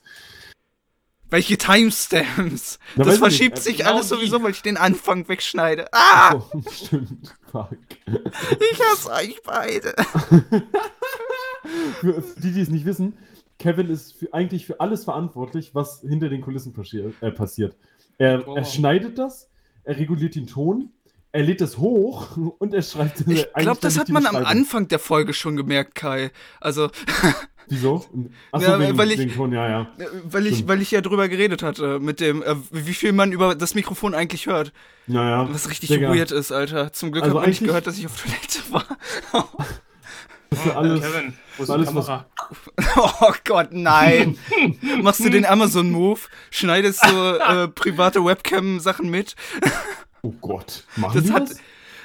[1.31, 2.77] Welche Timestamps?
[2.95, 3.63] Na, das verschiebt nicht.
[3.63, 5.87] sich Genau alles sowieso, weil ich den Anfang wegschneide.
[5.93, 6.35] Ah!
[6.35, 7.33] Oh, stimmt.
[7.51, 7.69] Fuck.
[8.05, 9.95] Ich hasse euch beide.
[12.01, 13.17] Für die, die es nicht wissen,
[13.59, 17.13] Kevin ist für, eigentlich für alles verantwortlich, was hinter den Kulissen passiert.
[17.21, 17.75] Äh, passiert.
[18.17, 18.55] Er, Oh.
[18.55, 19.49] er schneidet das,
[19.83, 20.89] er reguliert den Ton,
[21.31, 24.99] er lädt es hoch und er schreibt Ich glaube, das hat man am Anfang der
[24.99, 26.31] Folge schon gemerkt, Kai.
[26.59, 26.89] Also,
[27.71, 28.05] Wieso?
[28.51, 29.81] Achso, Ja, wegen, weil ich- wegen Ton, ja, ja.
[29.97, 33.31] äh, weil ich, weil ich ja drüber geredet hatte, mit dem, äh, wie viel man
[33.31, 34.73] über das Mikrofon eigentlich hört.
[35.07, 35.47] Ja, ja.
[35.53, 36.91] Was richtig Digga, weird ist, Alter.
[36.91, 39.47] Zum Glück Also hat man nicht gehört, dass ich auf Toilette war.
[40.53, 41.01] Für alles.
[41.01, 42.25] Kevin, wo ist alles, was- Kamera?
[43.21, 44.37] Oh Gott, nein.
[45.01, 46.19] Machst du den Amazon-Move?
[46.49, 49.35] Schneidest du äh, private Webcam-Sachen mit?
[50.23, 50.83] Oh Gott.
[50.97, 51.59] Machen Das die hat das?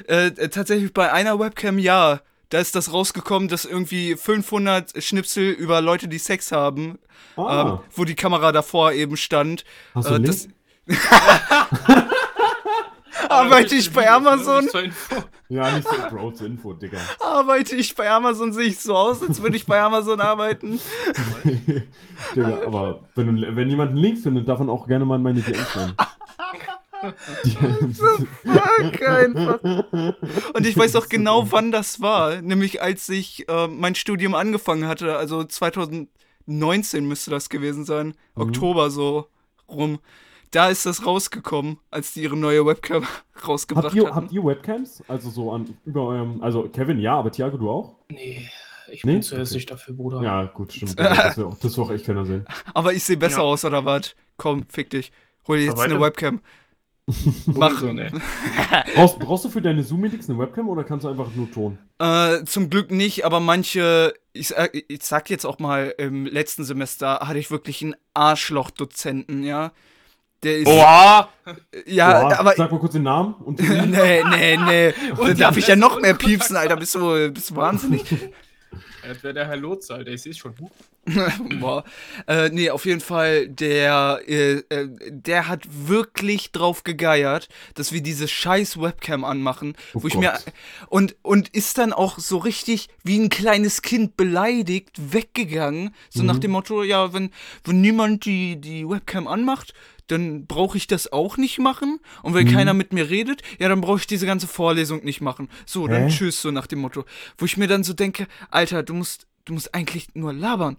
[0.08, 2.20] äh, äh, tatsächlich bei einer Webcam ja.
[2.50, 6.98] Da ist das rausgekommen, dass irgendwie 500 Schnipsel über Leute, die Sex haben,
[7.36, 9.64] Ah, ähm, wo die Kamera davor eben stand.
[9.94, 10.48] hast du äh, einen das-?
[13.28, 14.68] Arbeite ich bei Amazon?
[15.48, 16.98] Ja, nicht so Bro zur Info, Digga.
[17.20, 20.80] Arbeite ich bei Amazon, sehe ich so aus, als würde ich bei Amazon arbeiten.
[22.34, 25.22] Digga, aber wenn, du, wenn jemand einen Link findet, darf man auch gerne mal in
[25.22, 25.94] meine DMs rein.
[27.14, 29.62] Fuck, einfach.
[30.54, 32.40] Und ich weiß auch genau, wann das war.
[32.42, 35.16] Nämlich als ich äh, mein Studium angefangen hatte.
[35.16, 38.08] Also 2019 müsste das gewesen sein.
[38.34, 38.42] Mhm.
[38.42, 39.28] Oktober so
[39.68, 39.98] rum.
[40.52, 43.04] Da ist das rausgekommen, als die ihre neue Webcam
[43.46, 44.14] rausgebracht habt, ihr, hatten.
[44.16, 45.02] habt ihr Webcams?
[45.08, 46.42] Also so an über eurem.
[46.42, 47.96] Also Kevin, ja, aber Thiago, du auch?
[48.08, 48.48] Nee.
[48.92, 49.14] Ich Nee?
[49.14, 49.42] bin zu Okay.
[49.42, 50.22] hässlich dafür, Bruder.
[50.22, 50.96] Ja, gut, stimmt.
[51.00, 52.46] Das will auch, will auch echt keiner sehen.
[52.72, 53.42] Aber ich sehe besser Ja.
[53.42, 54.14] aus, oder was?
[54.36, 55.10] Komm, fick dich.
[55.48, 56.00] Hol dir jetzt Aber eine.
[56.00, 56.40] Webcam.
[57.46, 58.10] Mach so, ne.
[58.96, 61.78] Brauchst, brauchst du für deine Zoom-Meetings eine Webcam oder kannst du einfach nur Ton?
[62.00, 66.64] Äh, zum Glück nicht, aber manche, ich, sag- ich sag jetzt auch mal, im letzten
[66.64, 69.70] Semester hatte ich wirklich einen Arschloch-Dozenten, ja.
[70.42, 70.64] Der ist.
[70.64, 71.28] Boah!
[71.86, 72.52] Ja, Boah, aber.
[72.56, 74.92] Sag mal kurz den Namen und nee, nee, nee.
[75.10, 76.76] Dann Und darf ich ja noch mehr piepsen, Alter.
[76.76, 78.04] Bist du, bist du wahnsinnig?
[79.06, 80.10] Das wäre der Herr Lotz, Alter.
[80.12, 80.54] Ich seh's schon.
[80.58, 80.70] Huch.
[81.60, 81.84] Boah.
[82.26, 88.00] Äh, nee, auf jeden Fall, der, äh, äh, der hat wirklich drauf gegeiert, dass wir
[88.02, 90.44] diese scheiß Webcam anmachen, Oh wo ich mir Gott.
[90.88, 96.26] und und ist dann auch so richtig wie ein kleines Kind beleidigt weggegangen, so Mhm.
[96.26, 97.30] nach dem Motto, ja, wenn
[97.64, 99.74] wenn niemand die die Webcam anmacht,
[100.08, 102.52] dann brauche ich das auch nicht machen und wenn Mhm.
[102.52, 105.48] keiner mit mir redet, ja, dann brauche ich diese ganze Vorlesung nicht machen.
[105.66, 106.08] So, dann Hä?
[106.10, 107.04] tschüss so nach dem Motto,
[107.38, 110.76] wo ich mir dann so denke, Alter, du musst du musst eigentlich nur labern.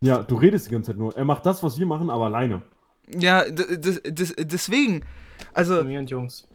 [0.00, 1.16] Ja, du redest die ganze Zeit nur.
[1.16, 2.62] Er macht das, was wir machen, aber alleine.
[3.08, 5.02] Ja, deswegen.
[5.52, 6.46] Also, Jungs.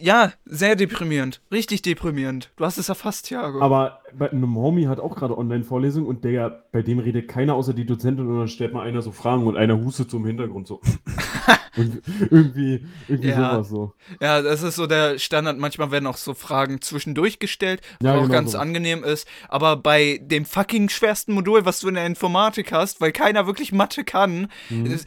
[0.00, 1.40] Ja, sehr deprimierend.
[1.50, 2.50] Richtig deprimierend.
[2.56, 3.60] Du hast es erfasst, Thiago.
[3.60, 7.74] Aber bei einem Homie hat auch gerade Online-Vorlesung und der, bei dem redet keiner außer
[7.74, 10.68] die Dozentin und dann stellt mal einer so Fragen und einer hustet so im Hintergrund
[10.68, 10.80] so.
[11.76, 12.00] und
[12.30, 13.50] irgendwie, irgendwie Ja.
[13.54, 13.92] sowas so.
[14.20, 15.58] ja, das ist so der Standard.
[15.58, 18.58] Manchmal werden auch so Fragen zwischendurch gestellt, was Ja, auch genau ganz so.
[18.58, 19.26] angenehm ist.
[19.48, 23.72] Aber bei dem fucking schwersten Modul, was du in der Informatik hast, weil keiner wirklich
[23.72, 25.00] Mathe kann, Mhm.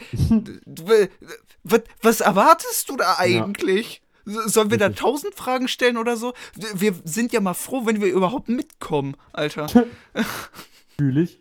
[1.64, 4.02] was, was erwartest du da eigentlich?
[4.02, 6.34] S- Sollen wir da tausend Fragen stellen oder so?
[6.74, 9.68] Wir sind ja mal froh, wenn wir überhaupt mitkommen, Alter.
[10.98, 11.40] Fühl ich.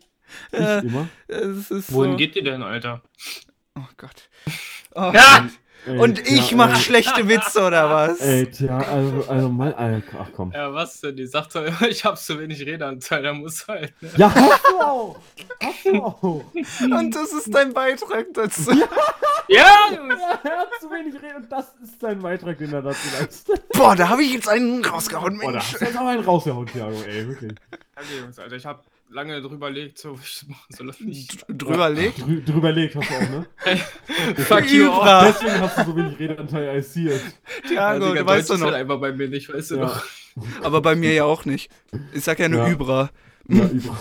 [0.52, 1.08] Nicht Äh, immer.
[1.26, 3.02] Es ist Wohin so, geht ihr denn, Alter?
[3.76, 4.28] Oh Gott.
[4.94, 5.38] Oh, Ja!
[5.44, 5.50] Ey,
[5.86, 8.20] Und tja, ich mach ey, schlechte Witze oder was?
[8.20, 10.50] Ey, tja, also, also mal, ach komm.
[10.52, 11.16] Ja, was denn?
[11.16, 13.92] Die sagt doch immer, ich hab zu wenig Redeanteil, da muss halt.
[14.00, 14.10] Ne?
[14.16, 15.18] Ja, hast du auch!
[15.62, 16.44] Hast du auch!
[16.80, 18.72] Und das ist dein Beitrag dazu.
[19.48, 20.20] Ja, Jungs!
[20.42, 23.68] Er hat zu wenig Reden und das ist sein Beitrag, den er dazu leistet.
[23.68, 25.72] Boah, da habe ich jetzt einen rausgehauen, Boah, da Mensch.
[25.72, 27.52] hast du jetzt aber einen rausgehauen, Thiago, ey, wirklich.
[27.94, 28.56] Danke, Jungs, Alter.
[28.56, 31.44] Ich hab lange drüber überlegt, so, ich machen soll das nicht.
[31.48, 32.20] Drüber legt.
[32.20, 33.46] Drü drüber legt hast du auch, ne?
[34.36, 34.86] Fuck you.
[34.86, 35.26] Ibra.
[35.26, 37.20] Deswegen hast du so wenig Redeanteil, see it.
[37.68, 38.78] Thiago, Digga, du weißt doch ist halt noch.
[38.78, 39.80] einfach bei mir nicht, weißt du Ja.
[39.86, 40.02] noch?
[40.62, 41.70] Aber bei mir ja auch nicht.
[42.12, 42.70] Ich sag ja nur Ja.
[42.72, 43.10] Übera.
[43.48, 43.96] Ja, über.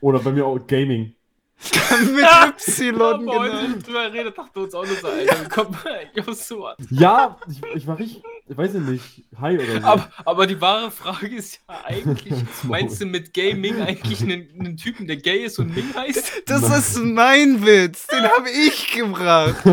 [0.00, 1.14] Oder bei mir auch Gaming.
[1.58, 3.42] Mit Ja, Y, genau.
[3.44, 5.74] nicht drüber redet, dachte uns auch nur so, Alter, komm,
[6.14, 6.76] Joshua.
[6.90, 9.86] Ja, ich, ich war richtig, ich weiß ja nicht, hi oder so.
[9.86, 12.34] Aber, aber die wahre Frage ist ja eigentlich,
[12.64, 16.42] meinst du mit Gaming eigentlich einen, einen Typen, der gay ist und Ming heißt?
[16.46, 18.06] Das ist mein Witz.
[18.08, 19.56] Den habe ich gebracht.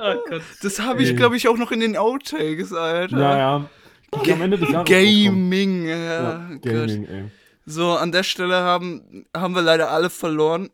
[0.00, 0.42] Oh Gott.
[0.62, 3.18] Das habe ich, glaube ich, auch noch in den Outtakes, Alter.
[3.18, 3.70] ja, ja.
[4.12, 4.88] Am Ende des Jahres.
[4.88, 6.48] Gaming, ja.
[6.62, 7.24] Gaming, ey.
[7.66, 10.70] So, an der Stelle haben, haben wir leider alle verloren.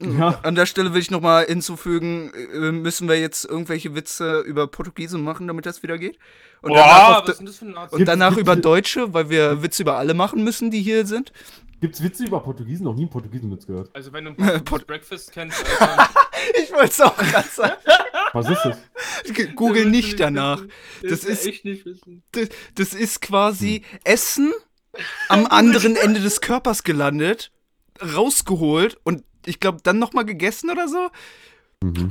[0.00, 0.38] Ja.
[0.44, 5.22] An der Stelle will ich nochmal hinzufügen, äh, müssen wir jetzt irgendwelche Witze über Portugiesen
[5.24, 6.18] machen, damit das wieder geht?
[6.62, 7.94] Und danach, Boah, auf was ist denn das für ein Nazi?
[7.96, 11.32] und danach über Deutsche, weil wir Witze über alle machen müssen, die hier sind.
[11.80, 12.84] Gibt's Witze über Portugiesen?
[12.84, 13.90] Noch nie einen Portugiesenwitz gehört.
[13.92, 16.08] Also wenn du Pod- Portuguese Breakfast kennst, Alter,
[16.62, 17.76] Ich wollte es auch gerade sagen.
[18.34, 18.78] Was ist das?
[19.56, 20.62] Google nicht danach.
[21.02, 22.22] Das ist- echt nicht wissen.
[22.32, 24.52] Das, das ist quasi Essen
[25.28, 27.50] am anderen Ende des Körpers gelandet,
[28.02, 31.08] rausgeholt und ich glaube dann nochmal gegessen oder so.
[31.82, 32.10] Mhm.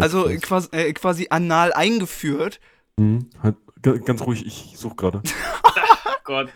[0.00, 2.60] Also quasi, äh, quasi anal eingeführt.
[2.96, 3.30] Mhm.
[3.42, 5.22] Halt, ga- ganz ruhig, ich suche gerade.
[6.24, 6.48] Gott.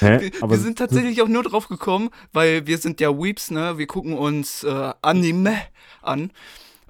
[0.00, 0.30] Hä?
[0.40, 3.78] wir sind tatsächlich auch nur drauf gekommen, weil wir sind ja Weeps, ne?
[3.78, 5.56] Wir gucken uns äh, Anime
[6.00, 6.32] an.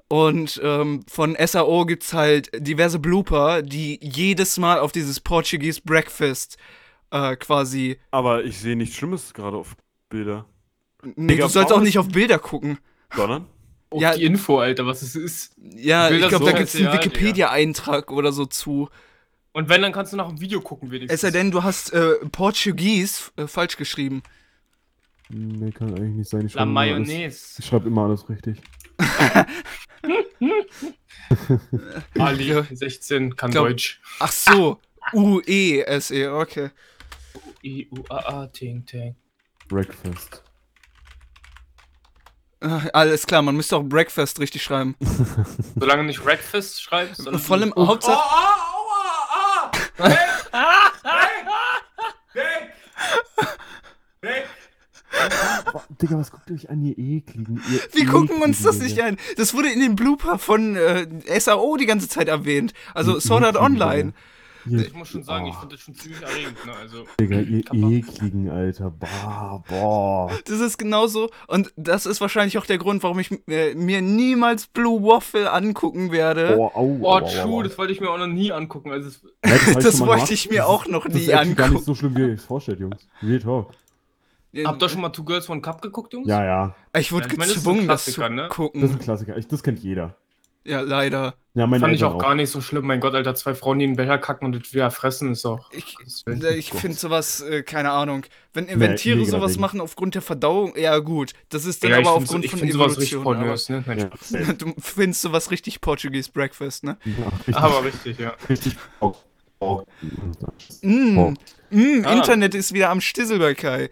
[0.07, 6.57] Und ähm, von SAO gibt's halt diverse Blooper, die jedes Mal auf dieses Portuguese Breakfast
[7.13, 7.97] äh, quasi.
[8.11, 9.75] Aber ich sehe nichts Schlimmes gerade auf
[10.09, 10.45] Bilder.
[11.15, 12.77] Nee, Digga, du sollst auch nicht auf Bilder gucken.
[13.15, 13.45] Sondern?
[13.89, 14.15] Auf Ja.
[14.15, 15.55] die Info, Alter, was es ist.
[15.61, 18.89] Ja, ich glaube, so da gibt's einen als- ja, Wikipedia-Eintrag oder so zu.
[19.51, 21.13] Und wenn, dann kannst du nach dem Video gucken, wenigstens.
[21.13, 24.23] Es sei denn, du hast äh, Portugies äh, falsch geschrieben.
[25.29, 26.47] Nee, kann eigentlich nicht sein.
[26.47, 27.55] Ich La schreibe immer alles- Mayonnaise.
[27.59, 28.57] Ich schreibe immer alles richtig.
[32.19, 32.63] Ali, Ja.
[32.71, 34.01] 16, kann Glaub- Deutsch.
[34.19, 34.79] Ach so.
[35.13, 36.69] U-E-S-E, okay.
[37.63, 39.15] I-U-A-A, Ting, Ting.
[39.67, 40.43] Breakfast.
[42.61, 44.95] Äh, alles klar, man müsste auch Breakfast richtig schreiben.
[45.79, 48.15] Solange du nicht Breakfast schreibst, sondern Vor allem Oh, Hauptsache.
[48.17, 49.71] aua, ah!
[49.97, 50.19] Weg!
[52.33, 52.69] Weg!
[54.21, 54.45] Weg!
[55.71, 57.61] Boah, Digga, was guckt ihr euch an, ihr ekligen?
[57.71, 59.17] Ihr Wir gucken uns das nicht an.
[59.37, 61.07] Das wurde in dem Blooper von äh,
[61.39, 62.73] SAO die ganze Zeit erwähnt.
[62.93, 64.13] Also Sword Art Online.
[64.65, 66.71] Ich muss schon sagen, ich Oh, finde das schon ziemlich erregend, ne?
[66.81, 68.91] Also, Digga, ihr ekligen, Alter.
[68.91, 70.31] Boah, boah.
[70.45, 71.29] Das ist genauso.
[71.47, 76.11] Und das ist wahrscheinlich auch der Grund, warum ich äh, mir niemals Blue Waffle angucken
[76.11, 76.55] werde.
[76.55, 78.91] Boah, au, oh, au, au, true, das wollte ich mir auch noch nie angucken.
[78.91, 81.27] Also, es, Das schon mal wollte ich mir Das auch ist- noch Das nie ist
[81.29, 81.85] actually gar nicht angucken.
[81.85, 83.07] so schlimm, wie ihr euch vorstellt, Jungs.
[83.21, 83.71] Real Talk.
[84.65, 86.27] habt ihr schon mal Two Girls One Cup geguckt, Jungs?
[86.27, 86.75] Ja, ja.
[86.97, 88.41] Ich wurde Ja, ich meine, das ist ein gezwungen, das, Klassiker, zu ne?
[88.43, 88.83] Das ist gucken.
[88.83, 89.37] ein Klassiker.
[89.37, 90.15] Ich, das kennt jeder.
[90.65, 91.35] Ja, leider.
[91.55, 92.87] Ja, meine Fand ich Eltern auch gar nicht so schlimm.
[92.87, 95.45] Mein Gott, Alter, zwei Frauen, die in den Becher kacken und das wieder fressen, ist
[95.45, 95.69] auch.
[95.71, 95.95] Ich,
[96.57, 98.25] ich finde sowas, äh, keine Ahnung.
[98.53, 99.61] Wenn, Nee, wenn Tiere sowas Ding.
[99.61, 101.33] machen aufgrund der Verdauung, ja gut.
[101.49, 103.23] Das ist dann Ja, aber aufgrund von find sowas richtig Evolution.
[103.43, 103.83] pornös, ne?
[103.85, 104.53] Nein, Ja.
[104.57, 106.97] Du findest sowas richtig Portuguese Breakfast, ne?
[107.05, 108.33] Ja, richtig, Aber richtig, ja.
[108.49, 108.75] richtig.
[108.99, 109.13] Oh,
[109.59, 109.83] oh.
[110.81, 111.33] Mm, Oh.
[111.69, 112.13] mm, Ah.
[112.13, 113.89] Internet ist wieder am Stissel bei Kai.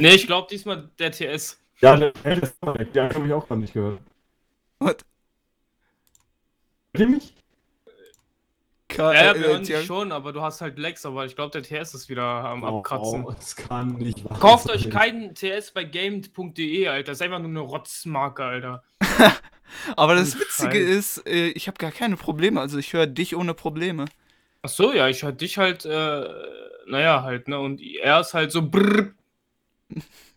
[0.00, 1.58] Nee, ich glaube diesmal der TS.
[1.80, 2.42] Ja, der weg.
[2.94, 4.00] Ja, habe ich auch gar nicht gehört.
[4.80, 5.04] What?
[6.94, 7.34] Hört ihr mich?
[8.88, 11.36] Kai Ja, ja, äh, wir hören dich schon, aber du hast halt Lex, aber ich
[11.36, 13.24] glaube, der TS ist wieder am Abkratzen.
[13.24, 14.76] Oh, das kann nicht wahr Kauft sein.
[14.76, 17.12] euch keinen TS bei game.de, Alter.
[17.12, 18.82] Das ist einfach nur eine Rotzmarke, Alter.
[19.96, 21.18] aber das Oh, Witzige Scheiß.
[21.18, 22.60] ist, äh, ich habe gar keine Probleme.
[22.60, 24.06] Also ich höre dich ohne Probleme.
[24.62, 26.24] Ach so, ja, ich halt dich halt, äh,
[26.86, 27.60] naja, halt, ne?
[27.60, 29.12] Und er ist halt so brrr.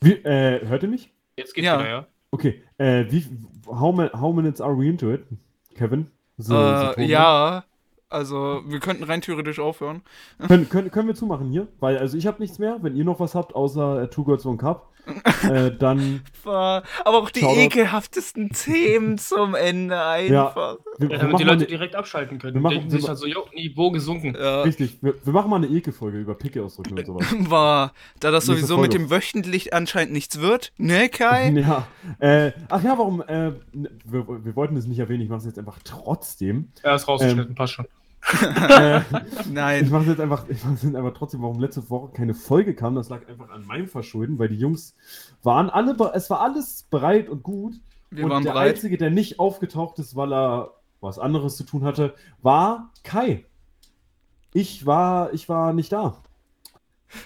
[0.01, 1.11] Wie, äh, hört ihr mich?
[1.37, 1.79] Jetzt geht's Ja.
[1.79, 2.07] wieder, ja.
[2.29, 3.25] Okay, äh, wie,
[3.65, 5.23] how, how minutes are we into it?
[5.75, 6.09] Kevin?
[6.37, 7.63] So, äh, ja,
[8.13, 10.01] also wir könnten rein theoretisch aufhören.
[10.39, 10.47] ne?
[10.47, 11.67] Können, können, können wir zumachen hier?
[11.79, 12.77] Weil, also ich habe nichts mehr.
[12.81, 14.89] Wenn ihr noch was habt, außer äh, Two Girls One Cup,
[15.49, 16.21] äh, dann.
[16.45, 17.59] Aber auch die Shoutout.
[17.59, 20.77] ekelhaftesten Themen zum Ende einfach.
[20.97, 22.53] Wir, ja wir damit die Leute eine, direkt abschalten können.
[22.55, 24.35] wir machen- denken wir sich halt so, jo, Niveau gesunken.
[24.39, 24.61] Ja.
[24.61, 27.25] richtig, wir, wir machen mal eine Ekelfolge über Picke ausdrücken und sowas.
[27.49, 27.91] War,
[28.21, 29.05] da das Nächste sowieso mit Folge.
[29.07, 31.49] dem wöchentlich anscheinend nichts wird, ne, Kai?
[31.49, 31.87] Ja,
[32.19, 35.45] äh, ach ja, warum, äh, ne, wir, wir wollten es nicht erwähnen, ich mache es
[35.45, 36.69] jetzt einfach trotzdem.
[36.81, 37.87] Er ist rausgeschnitten, passt schon.
[38.31, 38.99] Äh,
[39.39, 39.89] ich Nein.
[39.89, 42.73] mache es jetzt einfach, ich mache es jetzt einfach trotzdem, warum letzte Woche keine Folge
[42.75, 44.95] kam, das lag einfach an meinem Verschulden, weil die Jungs
[45.43, 47.73] waren alle, es war alles bereit und gut.
[48.09, 48.75] Wir und waren der bereit.
[48.75, 50.71] Einzige, der nicht aufgetaucht ist, weil er
[51.01, 53.45] was anderes zu tun hatte, war Kai.
[54.53, 56.21] Ich war, ich war nicht da.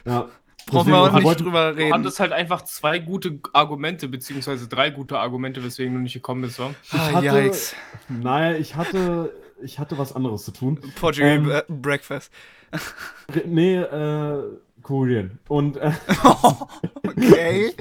[0.05, 0.29] Ja.
[0.65, 1.93] Brauchen wir auch nicht wollte- drüber Du reden.
[1.93, 6.59] hattest halt einfach zwei gute Argumente, beziehungsweise drei gute Argumente, weswegen du nicht gekommen bist,
[6.59, 6.71] wa?
[6.91, 7.73] Ah, hatte- yikes.
[8.09, 10.79] Naja, ich hatte, ich hatte was anderes zu tun.
[10.99, 12.31] Portugal Ähm, äh, Breakfast.
[13.33, 14.43] Re- Nee, äh,
[14.81, 15.39] Korean.
[15.47, 15.91] Und, äh,
[17.05, 17.73] okay.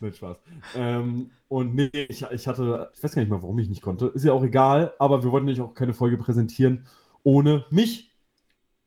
[0.00, 0.36] Nein, Spaß.
[0.76, 4.06] Ähm, und nee, ich, ich hatte, ich weiß gar nicht mal, warum ich nicht konnte.
[4.14, 6.86] Ist ja auch egal, aber wir wollten nicht auch keine Folge präsentieren
[7.22, 8.10] ohne mich.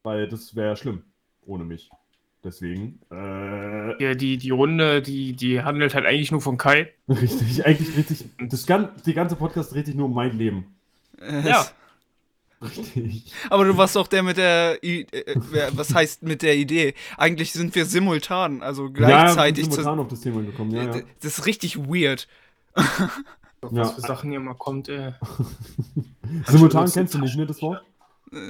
[0.04, 1.04] Weil das wäre ja schlimm.
[1.46, 1.90] Ohne mich.
[2.44, 6.92] Deswegen, äh, Ja, die, die Runde, die, die handelt halt eigentlich nur von Kai.
[7.08, 10.66] richtig, eigentlich dreht sich, das gan die ganze Podcast dreht sich nur um mein Leben.
[11.20, 11.68] Ja.
[12.62, 13.34] Richtig.
[13.50, 16.94] Aber du warst auch der mit der, I äh, wer- was heißt mit der Idee?
[17.18, 19.66] Eigentlich sind wir simultan, also gleichzeitig.
[19.66, 21.02] ja, wir sind zu, simultan auf das Thema gekommen, ja, ja.
[21.22, 22.28] Das ist richtig weird.
[23.62, 23.86] Was ja.
[23.86, 25.14] für Sachen hier mal kommt, ey.
[26.48, 27.84] Simultan kennst du nicht, ne, das Wort?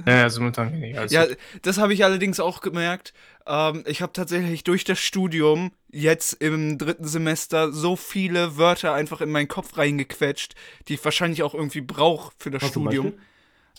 [0.05, 0.97] Ja, ja, simultan kenn ich.
[0.97, 1.25] Also, Ja,
[1.63, 3.13] das habe ich allerdings auch gemerkt.
[3.47, 9.21] Ähm, ich habe tatsächlich durch das Studium jetzt im dritten Semester so viele Wörter einfach
[9.21, 10.53] in meinen Kopf reingequetscht,
[10.87, 13.13] die ich wahrscheinlich auch irgendwie brauche für das Was zum Studium.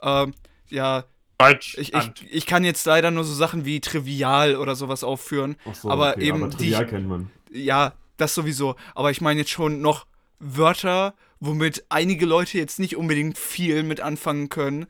[0.02, 0.34] Ähm,
[0.68, 1.04] ja,
[1.38, 1.76] Deutsch.
[1.78, 5.56] ich, ich, ich kann jetzt leider nur so Sachen wie trivial oder sowas aufführen.
[5.68, 7.30] Ach so, aber okay, eben aber die- trivial kennt man.
[7.50, 8.76] Ja, das sowieso.
[8.94, 10.06] Aber ich meine jetzt schon noch
[10.38, 14.86] Wörter, womit einige Leute jetzt nicht unbedingt viel mit anfangen können,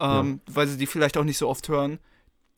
[0.00, 1.98] ähm, weil sie die vielleicht auch nicht so oft hören.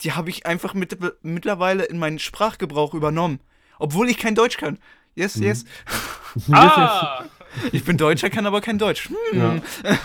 [0.01, 3.39] Die habe ich einfach mit, mittlerweile in meinen Sprachgebrauch übernommen.
[3.79, 4.77] Obwohl ich kein Deutsch kann.
[5.15, 5.43] Yes, Mhm.
[5.43, 5.65] yes.
[6.51, 7.23] ah!
[7.71, 9.09] Ich bin Deutscher, kann aber kein Deutsch.
[9.09, 9.15] Hm.
[9.33, 9.55] Ja.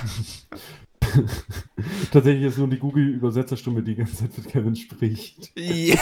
[2.12, 5.52] Tatsächlich ist nur die Google-Übersetzerstimme, die die ganze Zeit mit Kevin spricht.
[5.56, 5.96] Ja.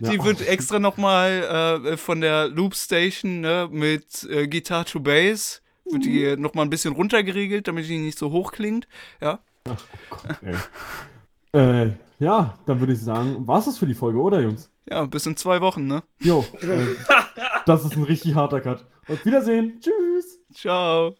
[0.00, 4.84] Ja, die ach, wird extra nochmal äh, von der Loop Station ne, mit äh, Guitar
[4.84, 8.88] to Bass, wird die nochmal ein bisschen runtergeregelt, damit die nicht so hoch klingt.
[9.20, 9.38] Ja.
[11.52, 11.86] ey.
[11.86, 14.70] äh, ja, dann würde ich sagen, war es das für die Folge, oder Jungs?
[14.90, 16.02] Ja, bis in zwei Wochen, ne?
[16.20, 16.96] Jo, äh,
[17.66, 18.84] das ist ein richtig harter Cut.
[19.08, 19.80] Auf Wiedersehen.
[19.80, 20.40] Tschüss.
[20.52, 21.14] Ciao.